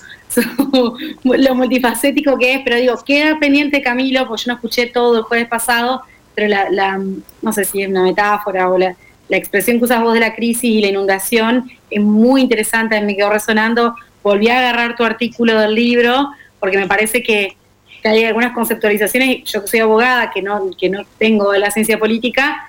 lo 1.24 1.54
multifacético 1.54 2.38
que 2.38 2.54
es, 2.54 2.60
pero 2.64 2.76
digo, 2.76 2.96
queda 3.04 3.38
pendiente 3.40 3.82
Camilo, 3.82 4.26
porque 4.26 4.44
yo 4.44 4.52
no 4.52 4.54
escuché 4.54 4.86
todo 4.86 5.18
el 5.18 5.22
jueves 5.24 5.48
pasado, 5.48 6.02
pero 6.34 6.48
la, 6.48 7.00
no 7.42 7.52
sé 7.52 7.64
si 7.64 7.82
es 7.82 7.88
una 7.88 8.04
metáfora 8.04 8.70
o 8.70 8.78
la, 8.78 8.94
la 9.28 9.36
expresión 9.36 9.78
que 9.78 9.84
usas 9.84 10.00
vos 10.00 10.14
de 10.14 10.20
la 10.20 10.34
crisis 10.34 10.64
y 10.64 10.80
la 10.80 10.88
inundación 10.88 11.70
es 11.90 12.00
muy 12.00 12.40
interesante, 12.40 13.00
me 13.00 13.16
quedó 13.16 13.30
resonando. 13.30 13.94
Volví 14.22 14.48
a 14.48 14.58
agarrar 14.58 14.96
tu 14.96 15.04
artículo 15.04 15.58
del 15.58 15.74
libro 15.74 16.30
porque 16.60 16.78
me 16.78 16.86
parece 16.86 17.22
que, 17.22 17.56
hay 18.02 18.24
algunas 18.24 18.54
conceptualizaciones, 18.54 19.44
yo 19.44 19.60
que 19.60 19.68
soy 19.68 19.80
abogada, 19.80 20.30
que 20.30 20.40
no, 20.40 20.70
que 20.70 20.88
no 20.88 21.02
tengo 21.18 21.52
la 21.52 21.70
ciencia 21.70 21.98
política, 21.98 22.66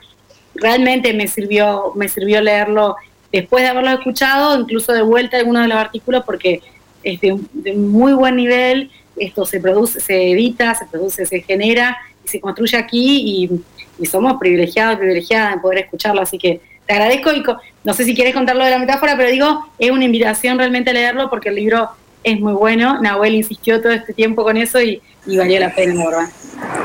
realmente 0.55 1.13
me 1.13 1.27
sirvió, 1.27 1.93
me 1.95 2.09
sirvió 2.09 2.41
leerlo 2.41 2.97
después 3.31 3.63
de 3.63 3.69
haberlo 3.69 3.91
escuchado, 3.91 4.59
incluso 4.59 4.91
de 4.91 5.01
vuelta 5.01 5.37
algunos 5.37 5.61
de 5.61 5.67
los 5.69 5.77
artículos, 5.77 6.23
porque 6.25 6.61
es 7.03 7.21
de, 7.21 7.39
muy 7.73 8.13
buen 8.13 8.35
nivel, 8.35 8.91
esto 9.15 9.45
se 9.45 9.59
produce, 9.59 9.99
se 9.99 10.31
edita, 10.31 10.75
se 10.75 10.85
produce, 10.85 11.25
se 11.25 11.41
genera 11.41 11.97
y 12.25 12.27
se 12.27 12.41
construye 12.41 12.77
aquí 12.77 13.49
y, 13.49 14.05
somos 14.07 14.37
privilegiados 14.39 14.95
y 14.95 14.97
privilegiadas 14.97 15.55
de 15.55 15.61
poder 15.61 15.77
escucharlo, 15.77 16.21
así 16.21 16.39
que 16.39 16.59
te 16.87 16.93
agradezco 16.93 17.31
y 17.31 17.43
no 17.83 17.93
sé 17.93 18.03
si 18.03 18.15
quieres 18.15 18.33
contarlo 18.33 18.65
de 18.65 18.71
la 18.71 18.79
metáfora, 18.79 19.15
pero 19.15 19.29
digo, 19.29 19.71
es 19.77 19.91
una 19.91 20.05
invitación 20.05 20.57
realmente 20.57 20.89
a 20.89 20.93
leerlo 20.93 21.29
porque 21.29 21.49
el 21.49 21.55
libro 21.55 21.91
es 22.23 22.39
muy 22.39 22.53
bueno. 22.53 23.01
Nahuel 23.01 23.35
insistió 23.35 23.81
todo 23.81 23.91
este 23.91 24.13
tiempo 24.13 24.43
con 24.43 24.57
eso 24.57 24.81
y, 24.81 25.01
valió 25.25 25.59
la 25.59 25.73
pena, 25.73 26.05
¿verdad? 26.05 26.29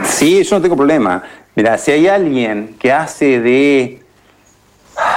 Sí, 0.04 0.42
yo 0.42 0.56
no 0.56 0.62
tengo 0.62 0.76
problema. 0.76 1.22
Mira, 1.54 1.78
si 1.78 1.90
hay 1.92 2.06
alguien 2.06 2.76
que 2.78 2.92
hace 2.92 3.40
de 3.40 4.02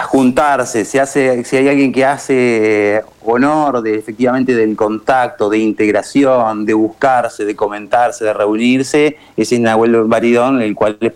juntarse, 0.08 0.84
si, 0.86 0.97
hace, 0.97 1.43
si 1.43 1.58
hay 1.58 1.69
alguien 1.69 1.91
que 1.91 2.05
hace 2.05 3.01
honor 3.23 3.82
de 3.82 3.95
efectivamente 3.95 4.55
del 4.55 4.75
contacto, 4.75 5.49
de 5.49 5.60
integración, 5.60 6.65
de 6.65 6.73
buscarse, 6.73 7.45
de 7.45 7.55
comentarse, 7.55 8.25
de 8.25 8.34
reunirse, 8.34 9.17
ese 9.38 9.55
es 9.55 9.62
Nahuel 9.62 10.03
Baridón, 10.05 10.62
el 10.62 10.75
cual 10.75 10.97
es 10.99 11.13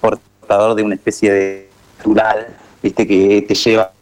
portador 0.00 0.74
de 0.74 0.82
una 0.82 0.94
especie 0.94 1.32
de 1.32 1.68
natural, 1.98 2.46
viste, 2.82 3.06
que 3.06 3.44
te 3.46 3.54
lleva 3.54 3.92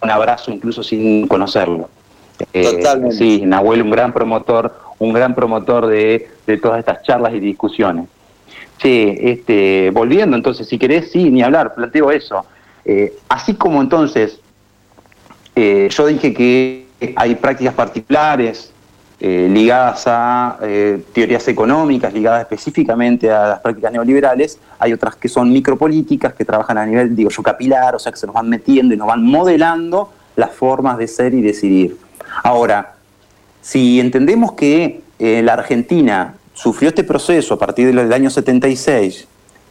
un 0.00 0.10
abrazo 0.10 0.50
incluso 0.50 0.82
sin 0.82 1.28
conocerlo. 1.28 1.88
Eh, 2.52 2.76
Totalmente. 2.76 3.16
sí, 3.16 3.42
Nahuel 3.44 3.82
un 3.82 3.90
gran 3.90 4.12
promotor, 4.12 4.74
un 4.98 5.12
gran 5.12 5.34
promotor 5.34 5.86
de, 5.86 6.28
de 6.46 6.58
todas 6.58 6.78
estas 6.78 7.02
charlas 7.02 7.34
y 7.34 7.40
discusiones. 7.40 8.06
Sí, 8.82 9.16
este, 9.20 9.90
volviendo 9.90 10.36
entonces, 10.36 10.66
si 10.66 10.76
querés, 10.76 11.12
sí, 11.12 11.30
ni 11.30 11.42
hablar, 11.42 11.74
planteo 11.74 12.10
eso. 12.10 12.44
Eh, 12.84 13.12
así 13.28 13.54
como 13.54 13.80
entonces 13.80 14.40
eh, 15.54 15.88
yo 15.88 16.06
dije 16.06 16.34
que 16.34 16.86
hay 17.14 17.36
prácticas 17.36 17.74
particulares 17.74 18.72
eh, 19.20 19.48
ligadas 19.48 20.02
a 20.08 20.58
teorías 21.12 21.46
económicas, 21.46 22.12
ligadas 22.12 22.40
específicamente 22.40 23.30
a 23.30 23.46
las 23.46 23.60
prácticas 23.60 23.92
neoliberales, 23.92 24.58
hay 24.80 24.92
otras 24.92 25.14
que 25.14 25.28
son 25.28 25.52
micropolíticas, 25.52 26.34
que 26.34 26.44
trabajan 26.44 26.76
a 26.78 26.84
nivel, 26.84 27.14
digo 27.14 27.30
yo, 27.30 27.40
capilar, 27.40 27.94
o 27.94 28.00
sea, 28.00 28.10
que 28.10 28.18
se 28.18 28.26
nos 28.26 28.34
van 28.34 28.48
metiendo 28.48 28.94
y 28.94 28.96
nos 28.96 29.06
van 29.06 29.22
modelando 29.22 30.10
las 30.34 30.50
formas 30.50 30.98
de 30.98 31.06
ser 31.06 31.34
y 31.34 31.40
decidir. 31.40 31.96
Ahora, 32.42 32.94
si 33.60 34.00
entendemos 34.00 34.52
que 34.52 35.02
la 35.18 35.52
Argentina 35.52 36.34
sufrió 36.52 36.88
este 36.88 37.04
proceso 37.04 37.54
a 37.54 37.58
partir 37.58 37.94
del 37.94 38.12
año 38.12 38.28
76 38.28 39.28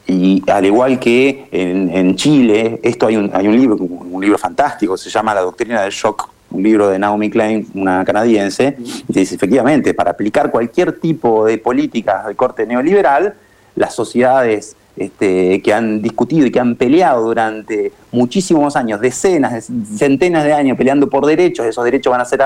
y 0.08 0.44
al 0.50 0.66
igual 0.66 1.00
que 1.00 1.48
en, 1.52 2.16
Chile, 2.16 2.80
esto 2.84 3.08
hay 3.08 3.18
un, 3.18 3.30
hay 3.34 3.48
un 3.48 3.56
libro, 3.56 3.76
un 3.76 4.22
libro 4.22 4.38
fantástico, 4.38 4.98
se 4.98 5.10
llama 5.10 5.34
La 5.34 5.42
Doctrina 5.42 5.82
del 5.82 5.92
Shock, 5.92 6.30
un 6.52 6.64
libro 6.64 6.90
de 6.90 7.00
Naomi 7.00 7.30
Klein, 7.30 7.68
una 7.76 8.04
canadiense, 8.04 8.76
y 8.78 9.14
dice 9.14 9.36
efectivamente, 9.36 9.94
para 9.94 10.12
aplicar 10.12 10.52
cualquier 10.52 11.00
tipo 11.00 11.46
de 11.46 11.58
políticas 11.58 12.28
de 12.28 12.36
corte 12.36 12.66
neoliberal, 12.66 13.36
las 13.76 13.96
sociedades 13.96 14.76
este, 14.96 15.62
que 15.62 15.74
han 15.74 16.02
discutido 16.02 16.46
y 16.46 16.52
que 16.52 16.60
han 16.60 16.76
peleado 16.76 17.24
durante 17.24 17.92
muchísimos 18.12 18.76
años, 18.76 19.00
decenas, 19.00 19.70
centenas 19.96 20.44
de 20.44 20.54
años 20.54 20.78
peleando 20.78 21.10
por 21.10 21.26
derechos, 21.26 21.66
esos 21.66 21.84
derechos 21.84 22.12
van 22.12 22.22
a 22.22 22.26
ser 22.26 22.42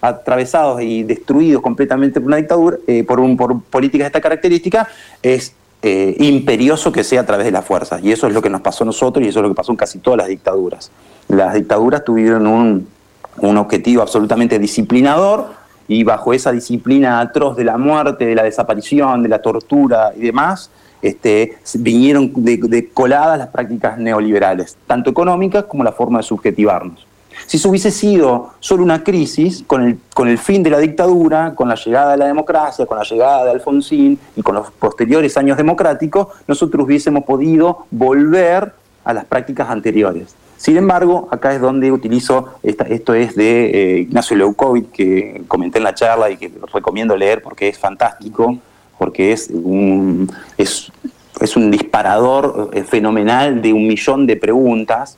atravesados 0.00 0.82
y 0.82 1.02
destruidos 1.02 1.62
completamente 1.62 2.20
por 2.20 2.26
una 2.28 2.36
dictadura, 2.36 2.78
eh, 2.86 3.04
por, 3.04 3.20
un, 3.20 3.36
por 3.36 3.60
políticas 3.62 4.04
de 4.04 4.08
esta 4.08 4.20
característica, 4.20 4.88
es 5.22 5.54
eh, 5.82 6.14
imperioso 6.18 6.92
que 6.92 7.02
sea 7.04 7.22
a 7.22 7.26
través 7.26 7.46
de 7.46 7.52
la 7.52 7.62
fuerza. 7.62 7.98
Y 8.02 8.12
eso 8.12 8.26
es 8.26 8.34
lo 8.34 8.42
que 8.42 8.50
nos 8.50 8.60
pasó 8.60 8.84
a 8.84 8.86
nosotros 8.86 9.24
y 9.24 9.28
eso 9.28 9.38
es 9.38 9.42
lo 9.44 9.48
que 9.48 9.54
pasó 9.54 9.72
en 9.72 9.76
casi 9.76 9.98
todas 9.98 10.18
las 10.18 10.28
dictaduras. 10.28 10.90
Las 11.28 11.54
dictaduras 11.54 12.04
tuvieron 12.04 12.46
un, 12.46 12.86
objetivo 13.56 14.02
absolutamente 14.02 14.58
disciplinador 14.58 15.59
y 15.90 16.04
bajo 16.04 16.32
esa 16.32 16.52
disciplina 16.52 17.18
atroz 17.18 17.56
de 17.56 17.64
la 17.64 17.76
muerte, 17.76 18.24
de 18.24 18.36
la 18.36 18.44
desaparición, 18.44 19.24
de 19.24 19.28
la 19.28 19.42
tortura 19.42 20.12
y 20.16 20.20
demás, 20.20 20.70
este, 21.02 21.58
vinieron 21.74 22.30
de 22.32 22.90
coladas 22.94 23.36
las 23.36 23.48
prácticas 23.48 23.98
neoliberales, 23.98 24.76
tanto 24.86 25.10
económicas 25.10 25.64
como 25.64 25.82
la 25.82 25.90
forma 25.90 26.18
de 26.18 26.22
subjetivarnos. 26.22 27.04
Si 27.46 27.56
eso 27.56 27.70
hubiese 27.70 27.90
sido 27.90 28.50
solo 28.60 28.84
una 28.84 29.02
crisis, 29.02 29.64
con 29.66 29.82
el, 29.82 29.98
con 30.14 30.28
el 30.28 30.38
fin 30.38 30.62
de 30.62 30.70
la 30.70 30.78
dictadura, 30.78 31.56
con 31.56 31.68
la 31.68 31.74
llegada 31.74 32.12
de 32.12 32.18
la 32.18 32.26
democracia, 32.26 32.86
con 32.86 32.96
la 32.96 33.02
llegada 33.02 33.44
de 33.46 33.50
Alfonsín 33.50 34.16
y 34.36 34.42
con 34.42 34.54
los 34.54 34.70
posteriores 34.70 35.36
años 35.36 35.56
democráticos, 35.56 36.28
nosotros 36.46 36.86
hubiésemos 36.86 37.24
podido 37.24 37.86
volver 37.90 38.74
a 39.02 39.12
las 39.12 39.24
prácticas 39.24 39.68
anteriores. 39.68 40.36
Sin 40.60 40.76
embargo, 40.76 41.26
acá 41.30 41.54
es 41.54 41.60
donde 41.62 41.90
utilizo, 41.90 42.50
esto 42.62 43.14
es 43.14 43.34
de 43.34 43.70
eh, 43.70 43.98
Ignacio 44.00 44.36
Leukovic, 44.36 44.90
que 44.90 45.42
comenté 45.48 45.78
en 45.78 45.84
la 45.84 45.94
charla 45.94 46.30
y 46.30 46.36
que 46.36 46.52
recomiendo 46.70 47.16
leer 47.16 47.40
porque 47.40 47.68
es 47.68 47.78
fantástico, 47.78 48.58
porque 48.98 49.32
es 49.32 49.48
un, 49.48 50.30
es, 50.58 50.92
un 51.56 51.70
disparador 51.70 52.72
eh, 52.74 52.84
fenomenal 52.84 53.62
de 53.62 53.72
un 53.72 53.86
millón 53.86 54.26
de 54.26 54.36
preguntas 54.36 55.16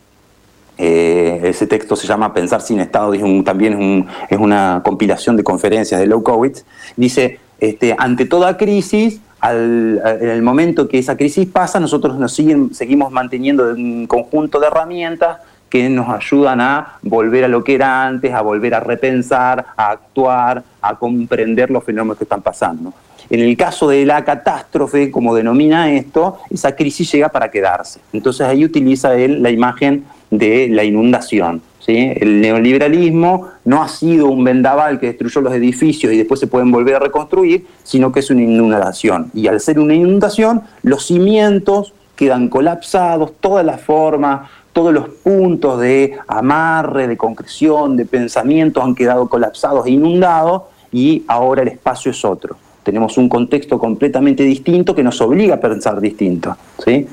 eh, 0.77 1.41
ese 1.43 1.67
texto 1.67 1.97
se 1.97 2.07
llama 2.07 2.33
Pensar 2.33 2.61
sin 2.61 2.79
Estado, 2.79 3.13
es 3.13 3.21
también 3.43 4.07
es, 4.29 4.39
una 4.39 4.81
compilación 4.85 5.35
de 5.35 5.43
conferencias 5.43 5.99
de 5.99 6.07
Lowkowitz. 6.07 6.63
Dice, 6.95 7.39
este, 7.59 7.93
ante 7.97 8.25
toda 8.25 8.55
crisis, 8.55 9.19
en 9.51 10.29
el 10.29 10.41
momento 10.41 10.87
que 10.87 10.99
esa 10.99 11.17
crisis 11.17 11.47
pasa, 11.47 11.79
nosotros 11.79 12.17
nos 12.17 12.33
siguen, 12.33 12.73
seguimos 12.73 13.11
manteniendo 13.11 13.73
un 13.73 14.07
conjunto 14.07 14.59
de 14.59 14.67
herramientas 14.67 15.39
que 15.69 15.89
nos 15.89 16.07
ayudan 16.07 16.61
a 16.61 16.99
volver 17.01 17.43
a 17.45 17.47
lo 17.47 17.63
que 17.63 17.75
era 17.75 18.05
antes, 18.05 18.31
a 18.31 18.41
volver 18.41 18.75
a 18.75 18.79
repensar, 18.79 19.65
a 19.75 19.89
actuar, 19.89 20.63
a 20.81 20.95
comprender 20.95 21.71
los 21.71 21.83
fenómenos 21.83 22.17
que 22.17 22.25
están 22.25 22.41
pasando. 22.41 22.93
En 23.29 23.39
el 23.39 23.57
caso 23.57 23.89
de 23.89 24.05
la 24.05 24.23
catástrofe, 24.23 25.09
como 25.09 25.33
denomina 25.33 25.91
esto, 25.91 26.37
esa 26.49 26.75
crisis 26.75 27.11
llega 27.11 27.29
para 27.29 27.49
quedarse. 27.49 27.99
Entonces 28.13 28.45
ahí 28.45 28.63
utiliza 28.63 29.15
él 29.15 29.41
la 29.41 29.49
imagen 29.49 30.05
de 30.29 30.67
la 30.69 30.83
inundación. 30.83 31.61
El 31.87 32.41
neoliberalismo 32.41 33.49
no 33.65 33.83
ha 33.83 33.87
sido 33.87 34.27
un 34.27 34.43
vendaval 34.43 34.99
que 34.99 35.07
destruyó 35.07 35.41
los 35.41 35.53
edificios 35.53 36.13
y 36.13 36.17
después 36.17 36.39
se 36.39 36.47
pueden 36.47 36.71
volver 36.71 36.95
a 36.95 36.99
reconstruir, 36.99 37.65
sino 37.83 38.11
que 38.11 38.21
es 38.21 38.29
una 38.29 38.41
inundación. 38.41 39.31
Y 39.33 39.47
al 39.47 39.59
ser 39.59 39.79
una 39.79 39.93
inundación, 39.93 40.63
los 40.81 41.05
cimientos 41.05 41.93
quedan 42.15 42.47
colapsados, 42.47 43.33
todas 43.39 43.65
las 43.65 43.81
formas, 43.81 44.49
todos 44.71 44.93
los 44.93 45.09
puntos 45.09 45.79
de 45.79 46.17
amarre, 46.27 47.07
de 47.07 47.17
concreción, 47.17 47.97
de 47.97 48.05
pensamiento 48.05 48.81
han 48.81 48.95
quedado 48.95 49.27
colapsados 49.27 49.85
e 49.85 49.91
inundados 49.91 50.63
y 50.91 51.23
ahora 51.27 51.63
el 51.63 51.67
espacio 51.69 52.11
es 52.11 52.23
otro 52.23 52.55
tenemos 52.83 53.17
un 53.17 53.29
contexto 53.29 53.79
completamente 53.79 54.43
distinto 54.43 54.93
que 54.93 55.03
nos 55.03 55.19
obliga 55.21 55.55
a 55.55 55.59
pensar 55.59 55.99
distinto. 55.99 56.55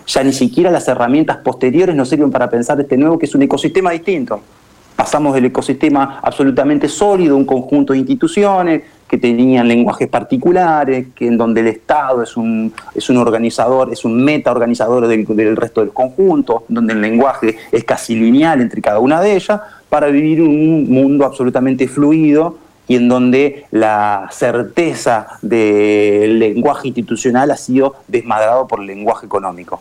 Ya 0.06 0.24
ni 0.24 0.32
siquiera 0.32 0.70
las 0.70 0.88
herramientas 0.88 1.38
posteriores 1.38 1.94
nos 1.94 2.08
sirven 2.08 2.30
para 2.30 2.50
pensar 2.50 2.80
este 2.80 2.96
nuevo 2.96 3.18
que 3.18 3.26
es 3.26 3.34
un 3.34 3.42
ecosistema 3.42 3.92
distinto. 3.92 4.40
Pasamos 5.00 5.32
del 5.32 5.46
ecosistema 5.46 6.20
absolutamente 6.22 6.86
sólido, 6.86 7.34
un 7.34 7.46
conjunto 7.46 7.94
de 7.94 8.00
instituciones 8.00 8.82
que 9.08 9.16
tenían 9.16 9.66
lenguajes 9.66 10.06
particulares, 10.08 11.06
que 11.14 11.26
en 11.26 11.38
donde 11.38 11.62
el 11.62 11.68
Estado 11.68 12.22
es 12.22 12.36
un, 12.36 12.70
es 12.94 13.08
un 13.08 13.16
organizador, 13.16 13.90
es 13.90 14.04
un 14.04 14.22
meta 14.22 14.50
organizador 14.50 15.06
del, 15.06 15.24
del 15.24 15.56
resto 15.56 15.80
del 15.80 15.94
conjunto, 15.94 16.64
donde 16.68 16.92
el 16.92 17.00
lenguaje 17.00 17.56
es 17.72 17.82
casi 17.84 18.14
lineal 18.14 18.60
entre 18.60 18.82
cada 18.82 18.98
una 18.98 19.22
de 19.22 19.36
ellas, 19.36 19.62
para 19.88 20.08
vivir 20.08 20.42
un 20.42 20.90
mundo 20.90 21.24
absolutamente 21.24 21.88
fluido, 21.88 22.58
y 22.86 22.96
en 22.96 23.08
donde 23.08 23.64
la 23.70 24.28
certeza 24.30 25.28
del 25.40 26.38
lenguaje 26.38 26.88
institucional 26.88 27.50
ha 27.50 27.56
sido 27.56 27.94
desmadrado 28.06 28.68
por 28.68 28.80
el 28.80 28.86
lenguaje 28.86 29.24
económico. 29.24 29.80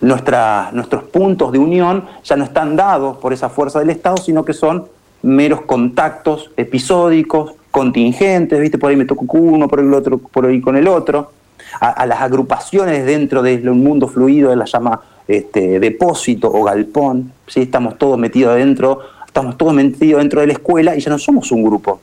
Nuestros 0.00 1.04
puntos 1.04 1.52
de 1.52 1.58
unión 1.58 2.04
ya 2.24 2.36
no 2.36 2.44
están 2.44 2.76
dados 2.76 3.16
por 3.18 3.32
esa 3.32 3.48
fuerza 3.48 3.78
del 3.78 3.90
Estado, 3.90 4.16
sino 4.16 4.44
que 4.44 4.52
son 4.52 4.86
meros 5.22 5.62
contactos 5.62 6.50
episódicos, 6.56 7.52
contingentes, 7.70 8.60
¿viste? 8.60 8.78
Por 8.78 8.90
ahí 8.90 8.96
me 8.96 9.04
tocó 9.04 9.26
uno, 9.38 9.68
por 9.68 9.80
el 9.80 9.92
otro, 9.92 10.18
por 10.18 10.46
ahí 10.46 10.60
con 10.60 10.76
el 10.76 10.86
otro. 10.86 11.32
A, 11.80 12.06
las 12.06 12.20
agrupaciones 12.20 13.04
dentro 13.04 13.42
del 13.42 13.68
mundo 13.72 14.06
fluido, 14.06 14.50
de 14.50 14.56
la 14.56 14.64
llama 14.64 15.00
este, 15.26 15.80
depósito 15.80 16.48
o 16.52 16.62
galpón, 16.62 17.32
¿sí? 17.46 17.62
Estamos 17.62 17.98
todos 17.98 18.18
metidos 18.18 18.52
adentro, 18.52 19.00
estamos 19.26 19.56
todos 19.56 19.74
metidos 19.74 20.20
dentro 20.20 20.40
de 20.40 20.46
la 20.46 20.52
escuela 20.52 20.94
y 20.94 21.00
ya 21.00 21.10
no 21.10 21.18
somos 21.18 21.50
un 21.50 21.64
grupo, 21.64 22.00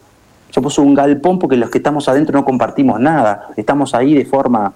puse 0.59 0.81
un 0.81 0.93
galpón 0.93 1.39
porque 1.39 1.55
los 1.55 1.69
que 1.69 1.77
estamos 1.77 2.09
adentro 2.09 2.37
no 2.37 2.43
compartimos 2.43 2.99
nada, 2.99 3.49
estamos 3.55 3.93
ahí 3.93 4.15
de 4.15 4.25
forma 4.25 4.73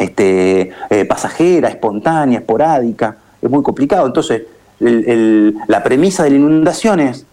este, 0.00 0.72
eh, 0.88 1.04
pasajera, 1.04 1.68
espontánea, 1.68 2.38
esporádica. 2.38 3.16
Es 3.40 3.50
muy 3.50 3.62
complicado. 3.62 4.06
Entonces, 4.06 4.42
la 4.80 5.82
premisa 5.82 6.24
de 6.24 6.30
la 6.30 6.36
inundación 6.36 7.00
es 7.00 7.26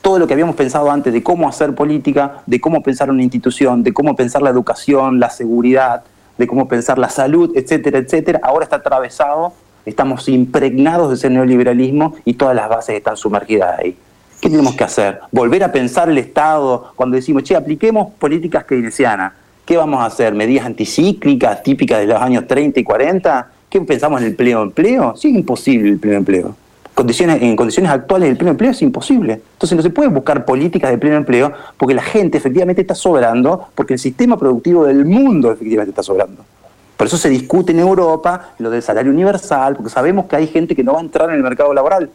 todo 0.00 0.18
lo 0.18 0.26
que 0.26 0.32
habíamos 0.32 0.56
pensado 0.56 0.90
antes 0.90 1.12
de 1.12 1.22
cómo 1.22 1.46
hacer 1.46 1.74
política, 1.74 2.42
de 2.46 2.58
cómo 2.58 2.82
pensar 2.82 3.10
una 3.10 3.22
institución, 3.22 3.82
de 3.82 3.92
cómo 3.92 4.16
pensar 4.16 4.40
la 4.40 4.48
educación, 4.48 5.20
la 5.20 5.28
seguridad, 5.28 6.04
de 6.38 6.46
cómo 6.46 6.68
pensar 6.68 6.98
la 6.98 7.10
salud, 7.10 7.52
etcétera, 7.54 7.98
etcétera, 7.98 8.40
ahora 8.42 8.64
está 8.64 8.76
atravesado, 8.76 9.52
estamos 9.84 10.28
impregnados 10.28 11.10
de 11.10 11.16
ese 11.16 11.28
neoliberalismo 11.28 12.14
y 12.24 12.34
todas 12.34 12.56
las 12.56 12.68
bases 12.68 12.96
están 12.96 13.16
sumergidas 13.16 13.78
ahí. 13.78 13.98
¿Qué 14.40 14.48
tenemos 14.48 14.74
que 14.74 14.84
hacer? 14.84 15.20
Volver 15.32 15.64
a 15.64 15.72
pensar 15.72 16.08
el 16.08 16.18
Estado 16.18 16.92
cuando 16.94 17.16
decimos, 17.16 17.42
che, 17.42 17.56
apliquemos 17.56 18.12
políticas 18.14 18.64
keynesianas. 18.64 19.32
¿Qué 19.66 19.76
vamos 19.76 20.00
a 20.00 20.06
hacer? 20.06 20.32
¿Medidas 20.34 20.64
anticíclicas 20.64 21.62
típicas 21.62 21.98
de 21.98 22.06
los 22.06 22.22
años 22.22 22.46
30 22.46 22.80
y 22.80 22.84
40? 22.84 23.50
¿Qué 23.68 23.80
pensamos 23.82 24.22
en 24.22 24.28
el 24.28 24.34
pleno 24.34 24.62
empleo? 24.62 25.14
Sí, 25.16 25.28
es 25.28 25.34
imposible 25.34 25.90
el 25.90 25.98
pleno 25.98 26.16
empleo 26.16 26.54
condiciones, 26.96 27.42
en 27.42 27.54
condiciones 27.56 27.92
actuales 27.92 28.30
el 28.30 28.38
pleno 28.38 28.52
empleo 28.52 28.70
es 28.70 28.80
imposible. 28.80 29.34
Entonces 29.52 29.76
no 29.76 29.82
se 29.82 29.90
puede 29.90 30.08
buscar 30.08 30.46
políticas 30.46 30.90
de 30.90 30.96
pleno 30.96 31.16
empleo 31.16 31.52
porque 31.76 31.94
la 31.94 32.02
gente 32.02 32.38
efectivamente 32.38 32.80
está 32.80 32.94
sobrando, 32.94 33.68
porque 33.74 33.92
el 33.92 33.98
sistema 33.98 34.38
productivo 34.38 34.86
del 34.86 35.04
mundo 35.04 35.52
efectivamente 35.52 35.90
está 35.90 36.02
sobrando. 36.02 36.42
Por 36.96 37.06
eso 37.06 37.18
se 37.18 37.28
discute 37.28 37.72
en 37.72 37.80
Europa 37.80 38.54
lo 38.58 38.70
del 38.70 38.80
salario 38.80 39.12
universal, 39.12 39.76
porque 39.76 39.90
sabemos 39.90 40.24
que 40.24 40.36
hay 40.36 40.46
gente 40.46 40.74
que 40.74 40.82
no 40.82 40.94
va 40.94 41.00
a 41.00 41.02
entrar 41.02 41.28
en 41.28 41.36
el 41.36 41.42
mercado 41.42 41.74
laboral. 41.74 42.08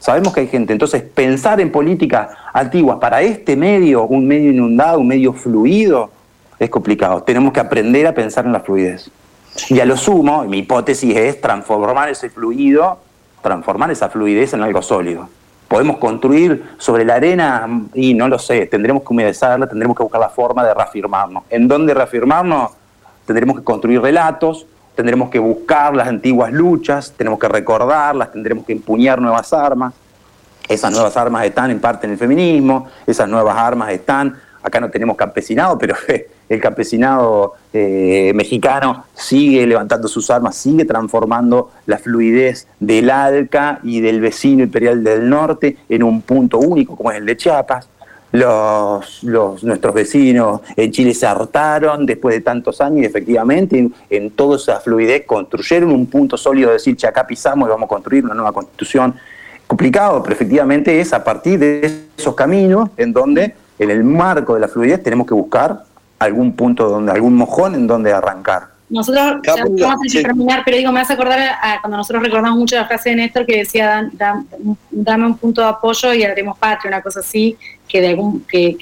Sabemos 0.00 0.34
que 0.34 0.40
hay 0.40 0.48
gente. 0.48 0.72
Entonces, 0.72 1.02
pensar 1.02 1.60
en 1.60 1.70
políticas 1.70 2.30
antiguas 2.52 2.98
para 2.98 3.22
este 3.22 3.54
medio, 3.54 4.04
un 4.06 4.26
medio 4.26 4.50
inundado, 4.50 4.98
un 4.98 5.06
medio 5.06 5.32
fluido, 5.32 6.10
es 6.58 6.70
complicado. 6.70 7.22
Tenemos 7.22 7.52
que 7.52 7.60
aprender 7.60 8.06
a 8.06 8.14
pensar 8.14 8.44
en 8.46 8.52
la 8.52 8.60
fluidez. 8.60 9.10
Y 9.68 9.80
a 9.80 9.84
lo 9.84 9.96
sumo, 9.96 10.44
mi 10.44 10.58
hipótesis 10.58 11.16
es 11.16 11.40
transformar 11.40 12.08
ese 12.08 12.30
fluido 12.30 12.98
transformar 13.42 13.90
esa 13.90 14.08
fluidez 14.08 14.52
en 14.54 14.62
algo 14.62 14.82
sólido. 14.82 15.28
Podemos 15.68 15.98
construir 15.98 16.70
sobre 16.78 17.04
la 17.04 17.16
arena 17.16 17.68
y 17.92 18.14
no 18.14 18.28
lo 18.28 18.38
sé, 18.38 18.66
tendremos 18.66 19.02
que 19.02 19.08
humedezarla, 19.10 19.66
tendremos 19.66 19.96
que 19.96 20.02
buscar 20.02 20.20
la 20.20 20.30
forma 20.30 20.64
de 20.64 20.72
reafirmarnos. 20.72 21.44
¿En 21.50 21.68
dónde 21.68 21.92
reafirmarnos? 21.92 22.72
Tendremos 23.26 23.58
que 23.58 23.64
construir 23.64 24.00
relatos, 24.00 24.66
tendremos 24.94 25.28
que 25.28 25.38
buscar 25.38 25.94
las 25.94 26.08
antiguas 26.08 26.52
luchas, 26.52 27.12
tenemos 27.16 27.38
que 27.38 27.48
recordarlas, 27.48 28.32
tendremos 28.32 28.64
que 28.64 28.72
empuñar 28.72 29.20
nuevas 29.20 29.52
armas. 29.52 29.92
Esas 30.66 30.90
nuevas 30.90 31.16
armas 31.16 31.44
están 31.44 31.70
en 31.70 31.80
parte 31.80 32.06
en 32.06 32.12
el 32.12 32.18
feminismo, 32.18 32.88
esas 33.06 33.28
nuevas 33.28 33.56
armas 33.56 33.90
están 33.90 34.36
acá 34.62 34.80
no 34.80 34.90
tenemos 34.90 35.16
campesinado, 35.16 35.78
pero 35.78 35.94
el 36.48 36.60
campesinado 36.60 37.54
eh, 37.72 38.32
mexicano 38.34 39.04
sigue 39.14 39.66
levantando 39.66 40.08
sus 40.08 40.30
armas, 40.30 40.56
sigue 40.56 40.84
transformando 40.84 41.70
la 41.86 41.98
fluidez 41.98 42.66
del 42.80 43.10
ALCA 43.10 43.80
y 43.82 44.00
del 44.00 44.20
vecino 44.20 44.62
imperial 44.62 45.04
del 45.04 45.28
norte 45.28 45.76
en 45.88 46.02
un 46.02 46.22
punto 46.22 46.58
único 46.58 46.96
como 46.96 47.10
es 47.12 47.18
el 47.18 47.26
de 47.26 47.36
Chiapas. 47.36 47.88
Los, 48.30 49.24
nuestros 49.24 49.94
vecinos 49.94 50.60
en 50.76 50.92
Chile 50.92 51.14
se 51.14 51.26
hartaron 51.26 52.04
después 52.04 52.34
de 52.34 52.42
tantos 52.42 52.78
años 52.82 53.00
y 53.00 53.04
efectivamente 53.06 53.90
en, 54.10 54.30
toda 54.32 54.56
esa 54.56 54.80
fluidez 54.80 55.24
construyeron 55.24 55.90
un 55.90 56.06
punto 56.06 56.36
sólido 56.36 56.68
de 56.68 56.74
decir, 56.74 56.94
che, 56.94 57.06
acá 57.06 57.26
pisamos 57.26 57.66
y 57.66 57.70
vamos 57.70 57.86
a 57.86 57.88
construir 57.88 58.24
una 58.26 58.34
nueva 58.34 58.52
constitución. 58.52 59.14
Complicado, 59.66 60.22
pero 60.22 60.34
efectivamente 60.34 61.00
es 61.00 61.14
a 61.14 61.24
partir 61.24 61.58
de 61.58 62.00
esos 62.18 62.34
caminos 62.34 62.90
en 62.98 63.14
donde 63.14 63.54
en 63.78 63.90
el 63.90 64.04
marco 64.04 64.54
de 64.54 64.60
la 64.60 64.68
fluidez 64.68 65.02
tenemos 65.02 65.26
que 65.26 65.34
buscar 65.34 65.84
algún 66.18 66.52
punto 66.52 66.88
donde, 66.88 67.12
algún 67.12 67.34
mojón 67.34 67.74
en 67.74 67.86
donde 67.86 68.12
arrancar. 68.12 68.78
Nosotros, 68.90 69.42
vamos 69.44 70.00
a 70.16 70.22
terminar, 70.22 70.62
pero 70.64 70.78
digo, 70.78 70.90
me 70.90 71.00
vas 71.00 71.10
a 71.10 71.12
acordar 71.12 71.38
a, 71.60 71.78
cuando 71.80 71.98
nosotros 71.98 72.22
recordamos 72.22 72.58
mucho 72.58 72.76
la 72.76 72.86
frase 72.86 73.10
de 73.10 73.16
Néstor 73.16 73.44
que 73.44 73.58
decía, 73.58 74.10
dame 74.90 75.26
un 75.26 75.36
punto 75.36 75.60
de 75.60 75.68
apoyo 75.68 76.14
y 76.14 76.22
haremos 76.22 76.58
patria, 76.58 76.88
una 76.88 77.02
cosa 77.02 77.20
así, 77.20 77.56
que, 77.86 78.00
de 78.00 78.08
algún, 78.08 78.40
que, 78.46 78.76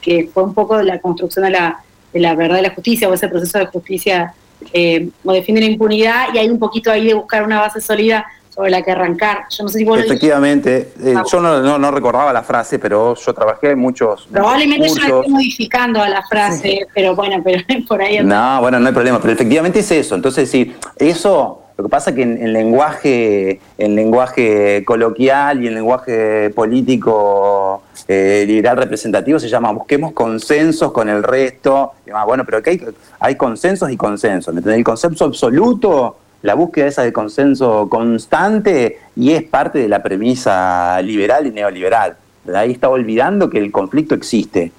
que, 0.00 0.28
fue 0.34 0.42
un 0.42 0.52
poco 0.52 0.78
de 0.78 0.84
la 0.84 0.98
construcción 0.98 1.44
de 1.44 1.52
la, 1.52 1.78
de 2.12 2.20
la 2.20 2.34
verdad 2.34 2.56
de 2.56 2.62
la 2.62 2.74
justicia 2.74 3.08
o 3.08 3.14
ese 3.14 3.28
proceso 3.28 3.58
de 3.58 3.66
justicia 3.66 4.34
eh, 4.72 5.08
o 5.24 5.32
defiende 5.32 5.60
la 5.60 5.68
impunidad 5.68 6.26
y 6.34 6.38
hay 6.38 6.48
un 6.48 6.58
poquito 6.58 6.90
ahí 6.90 7.06
de 7.06 7.14
buscar 7.14 7.44
una 7.44 7.60
base 7.60 7.80
sólida 7.80 8.26
sobre 8.54 8.70
la 8.70 8.82
que 8.82 8.90
arrancar. 8.90 9.46
Yo 9.50 9.64
no 9.64 9.70
sé 9.70 9.78
si 9.78 9.84
Efectivamente, 9.84 10.92
eh, 11.02 11.14
yo 11.30 11.40
no, 11.40 11.78
no, 11.78 11.90
recordaba 11.90 12.32
la 12.32 12.42
frase, 12.42 12.78
pero 12.78 13.14
yo 13.14 13.34
trabajé 13.34 13.70
en 13.70 13.78
muchos. 13.78 14.28
Probablemente 14.30 14.88
yo 14.88 14.94
estoy 14.94 15.28
modificando 15.28 16.02
a 16.02 16.08
la 16.08 16.22
frase, 16.22 16.86
pero 16.94 17.14
bueno, 17.14 17.40
pero 17.42 17.62
por 17.88 18.02
ahí. 18.02 18.22
No, 18.22 18.60
bueno, 18.60 18.78
no 18.78 18.88
hay 18.88 18.92
problema, 18.92 19.20
pero 19.20 19.32
efectivamente 19.32 19.78
es 19.78 19.90
eso. 19.90 20.14
Entonces, 20.14 20.50
sí, 20.50 20.74
eso. 20.96 21.58
Lo 21.78 21.84
que 21.84 21.88
pasa 21.90 22.10
es 22.10 22.16
que 22.16 22.22
en, 22.22 22.52
lenguaje, 22.52 23.58
en 23.78 23.94
lenguaje 23.94 24.84
coloquial 24.84 25.64
y 25.64 25.68
en 25.68 25.74
lenguaje 25.74 26.50
político 26.50 27.82
eh, 28.06 28.44
liberal 28.46 28.76
representativo 28.76 29.38
se 29.38 29.48
llama 29.48 29.72
busquemos 29.72 30.12
consensos 30.12 30.92
con 30.92 31.08
el 31.08 31.22
resto. 31.22 31.92
Bueno, 32.26 32.44
pero 32.44 32.62
que 32.62 32.70
hay, 32.70 32.80
hay 33.18 33.36
consensos 33.36 33.90
y 33.90 33.96
consensos. 33.96 34.54
El 34.54 34.84
consenso 34.84 35.24
absoluto 35.24 36.18
la 36.42 36.54
búsqueda 36.54 36.86
esa 36.86 37.02
de 37.02 37.12
consenso 37.12 37.88
constante 37.88 38.98
y 39.16 39.32
es 39.32 39.44
parte 39.44 39.78
de 39.78 39.88
la 39.88 40.02
premisa 40.02 41.00
liberal 41.02 41.46
y 41.46 41.50
neoliberal. 41.50 42.16
Ahí 42.54 42.72
está 42.72 42.88
olvidando 42.88 43.48
que 43.48 43.58
el 43.58 43.70
conflicto 43.70 44.14
existe. 44.14 44.72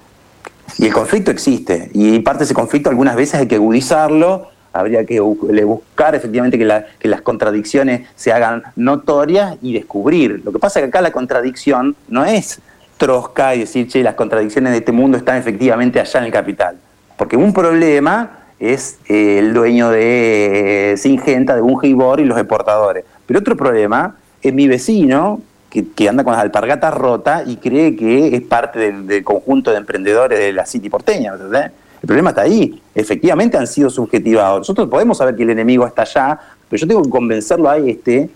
Y 0.78 0.86
el 0.86 0.94
conflicto 0.94 1.32
existe. 1.32 1.90
Y 1.94 2.20
parte 2.20 2.40
de 2.40 2.46
ese 2.46 2.54
conflicto 2.54 2.90
algunas 2.90 3.16
veces 3.16 3.36
hay 3.36 3.48
que 3.48 3.56
agudizarlo, 3.56 4.50
habría 4.74 5.06
que 5.06 5.20
buscar 5.20 6.16
efectivamente 6.16 6.58
que, 6.58 6.84
que 7.00 7.08
las 7.08 7.22
contradicciones 7.22 8.08
se 8.16 8.34
hagan 8.34 8.64
notorias 8.76 9.58
y 9.62 9.74
descubrir. 9.74 10.42
Lo 10.44 10.52
que 10.52 10.60
pasa 10.60 10.80
es 10.80 10.84
que 10.84 10.90
acá 10.90 11.02
la 11.02 11.12
contradicción 11.12 11.96
no 12.10 12.26
es 12.26 12.60
trosca 12.98 13.56
y 13.56 13.60
decir, 13.60 13.88
che, 13.88 14.04
las 14.04 14.16
contradicciones 14.16 14.72
de 14.72 14.80
este 14.80 14.92
mundo 14.92 15.18
están 15.18 15.38
efectivamente 15.38 16.00
allá 16.00 16.20
en 16.20 16.26
el 16.26 16.32
capital. 16.32 16.78
Porque 17.18 17.38
un 17.38 17.54
problema 17.54 18.43
es 18.64 18.98
eh, 19.10 19.40
el 19.40 19.54
dueño 19.54 19.90
de 19.90 20.96
Singenta, 20.98 21.56
de 21.56 21.62
Bungibor 21.62 22.20
y 22.20 22.26
los 22.26 22.38
exportadores. 22.38 23.04
Pero 23.26 23.40
otro 23.40 23.58
problema 23.58 24.16
es 24.42 24.54
mi 24.54 24.68
vecino, 24.68 25.42
que, 25.70 26.08
anda 26.08 26.24
con 26.24 26.34
las 26.34 26.42
alpargatas 26.42 26.94
rotas 26.94 27.48
y 27.48 27.58
cree 27.58 27.96
que 27.96 28.36
es 28.36 28.42
parte 28.44 28.80
del, 28.80 29.24
conjunto 29.24 29.72
de 29.72 29.78
emprendedores 29.78 30.40
de 30.40 30.54
la 30.54 30.66
City 30.66 30.90
porteña. 30.90 31.34
El 31.34 32.08
problema 32.08 32.30
está 32.30 32.44
ahí. 32.44 32.82
Efectivamente 32.94 33.58
han 33.58 33.68
sido 33.68 33.90
subjetivados. 33.90 34.60
Nosotros 34.60 34.88
podemos 34.88 35.18
saber 35.18 35.36
que 35.36 35.44
el 35.44 35.50
enemigo 35.50 35.86
está 35.88 36.04
allá, 36.04 36.40
pero 36.70 36.80
yo 36.80 36.88
tengo 36.88 37.04
que 37.04 37.10
convencerlo 37.10 37.70
a 37.70 37.78
este 37.78 38.30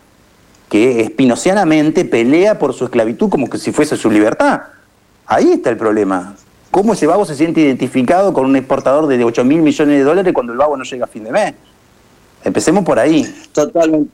que 0.68 1.02
espinocianamente 1.02 2.04
pelea 2.04 2.60
por 2.60 2.74
su 2.74 2.86
esclavitud 2.86 3.30
como 3.30 3.50
que 3.50 3.58
si 3.58 3.72
fuese 3.72 3.96
su 3.96 4.10
libertad. 4.10 4.62
Ahí 5.26 5.52
está 5.52 5.70
el 5.70 5.78
problema. 5.78 6.36
¿Cómo 6.72 6.94
ese 6.94 7.08
vago 7.08 7.26
se 7.26 7.36
siente 7.36 7.62
identificado 7.62 8.34
con 8.34 8.46
un 8.46 8.56
exportador 8.56 9.08
de 9.08 9.24
8 9.24 9.44
mil 9.44 9.62
millones 9.62 9.98
de 9.98 10.04
dólares 10.04 10.34
cuando 10.34 10.54
el 10.54 10.60
vago 10.60 10.78
no 10.78 10.84
llega 10.84 11.06
a 11.06 11.08
fin 11.08 11.24
de 11.24 11.32
mes? 11.32 11.54
Empecemos 12.44 12.84
por 12.84 13.00
ahí. 13.00 13.26
Totalmente. 13.52 14.12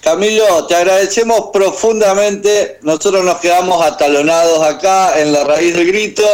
Camilo, 0.00 0.66
te 0.66 0.74
agradecemos 0.74 1.50
profundamente. 1.52 2.78
Nosotros 2.82 3.24
nos 3.24 3.36
quedamos 3.36 3.84
atalonados 3.84 4.62
acá 4.62 5.20
en 5.20 5.32
la 5.32 5.44
raíz 5.44 5.74
del 5.74 5.86
grito. 5.86 6.24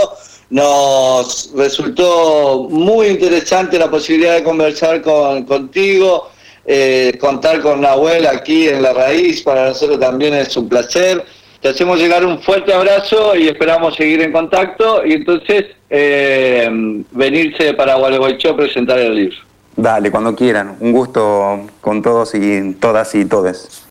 Nos 0.48 1.50
resultó 1.54 2.68
muy 2.70 3.08
interesante 3.08 3.78
la 3.78 3.90
posibilidad 3.90 4.36
de 4.36 4.44
conversar 4.44 5.02
con, 5.02 5.44
contigo, 5.44 6.30
eh, 6.64 7.18
contar 7.20 7.60
con 7.60 7.82
Nahuel 7.82 8.26
aquí 8.26 8.68
en 8.68 8.80
la 8.80 8.94
raíz. 8.94 9.42
Para 9.42 9.68
nosotros 9.68 10.00
también 10.00 10.32
es 10.34 10.56
un 10.56 10.68
placer. 10.68 11.24
Te 11.66 11.70
hacemos 11.70 11.98
llegar 11.98 12.24
un 12.24 12.40
fuerte 12.40 12.72
abrazo 12.72 13.34
y 13.34 13.48
esperamos 13.48 13.96
seguir 13.96 14.22
en 14.22 14.30
contacto 14.30 15.04
y 15.04 15.14
entonces 15.14 15.64
eh, 15.90 16.70
venirse 17.10 17.74
para 17.74 17.96
Gualeguaychó 17.96 18.50
a 18.50 18.56
presentar 18.56 19.00
el 19.00 19.16
libro. 19.16 19.36
Dale, 19.74 20.12
cuando 20.12 20.36
quieran. 20.36 20.76
Un 20.78 20.92
gusto 20.92 21.66
con 21.80 22.02
todos 22.02 22.36
y 22.36 22.74
todas 22.74 23.12
y 23.16 23.24
todes. 23.24 23.82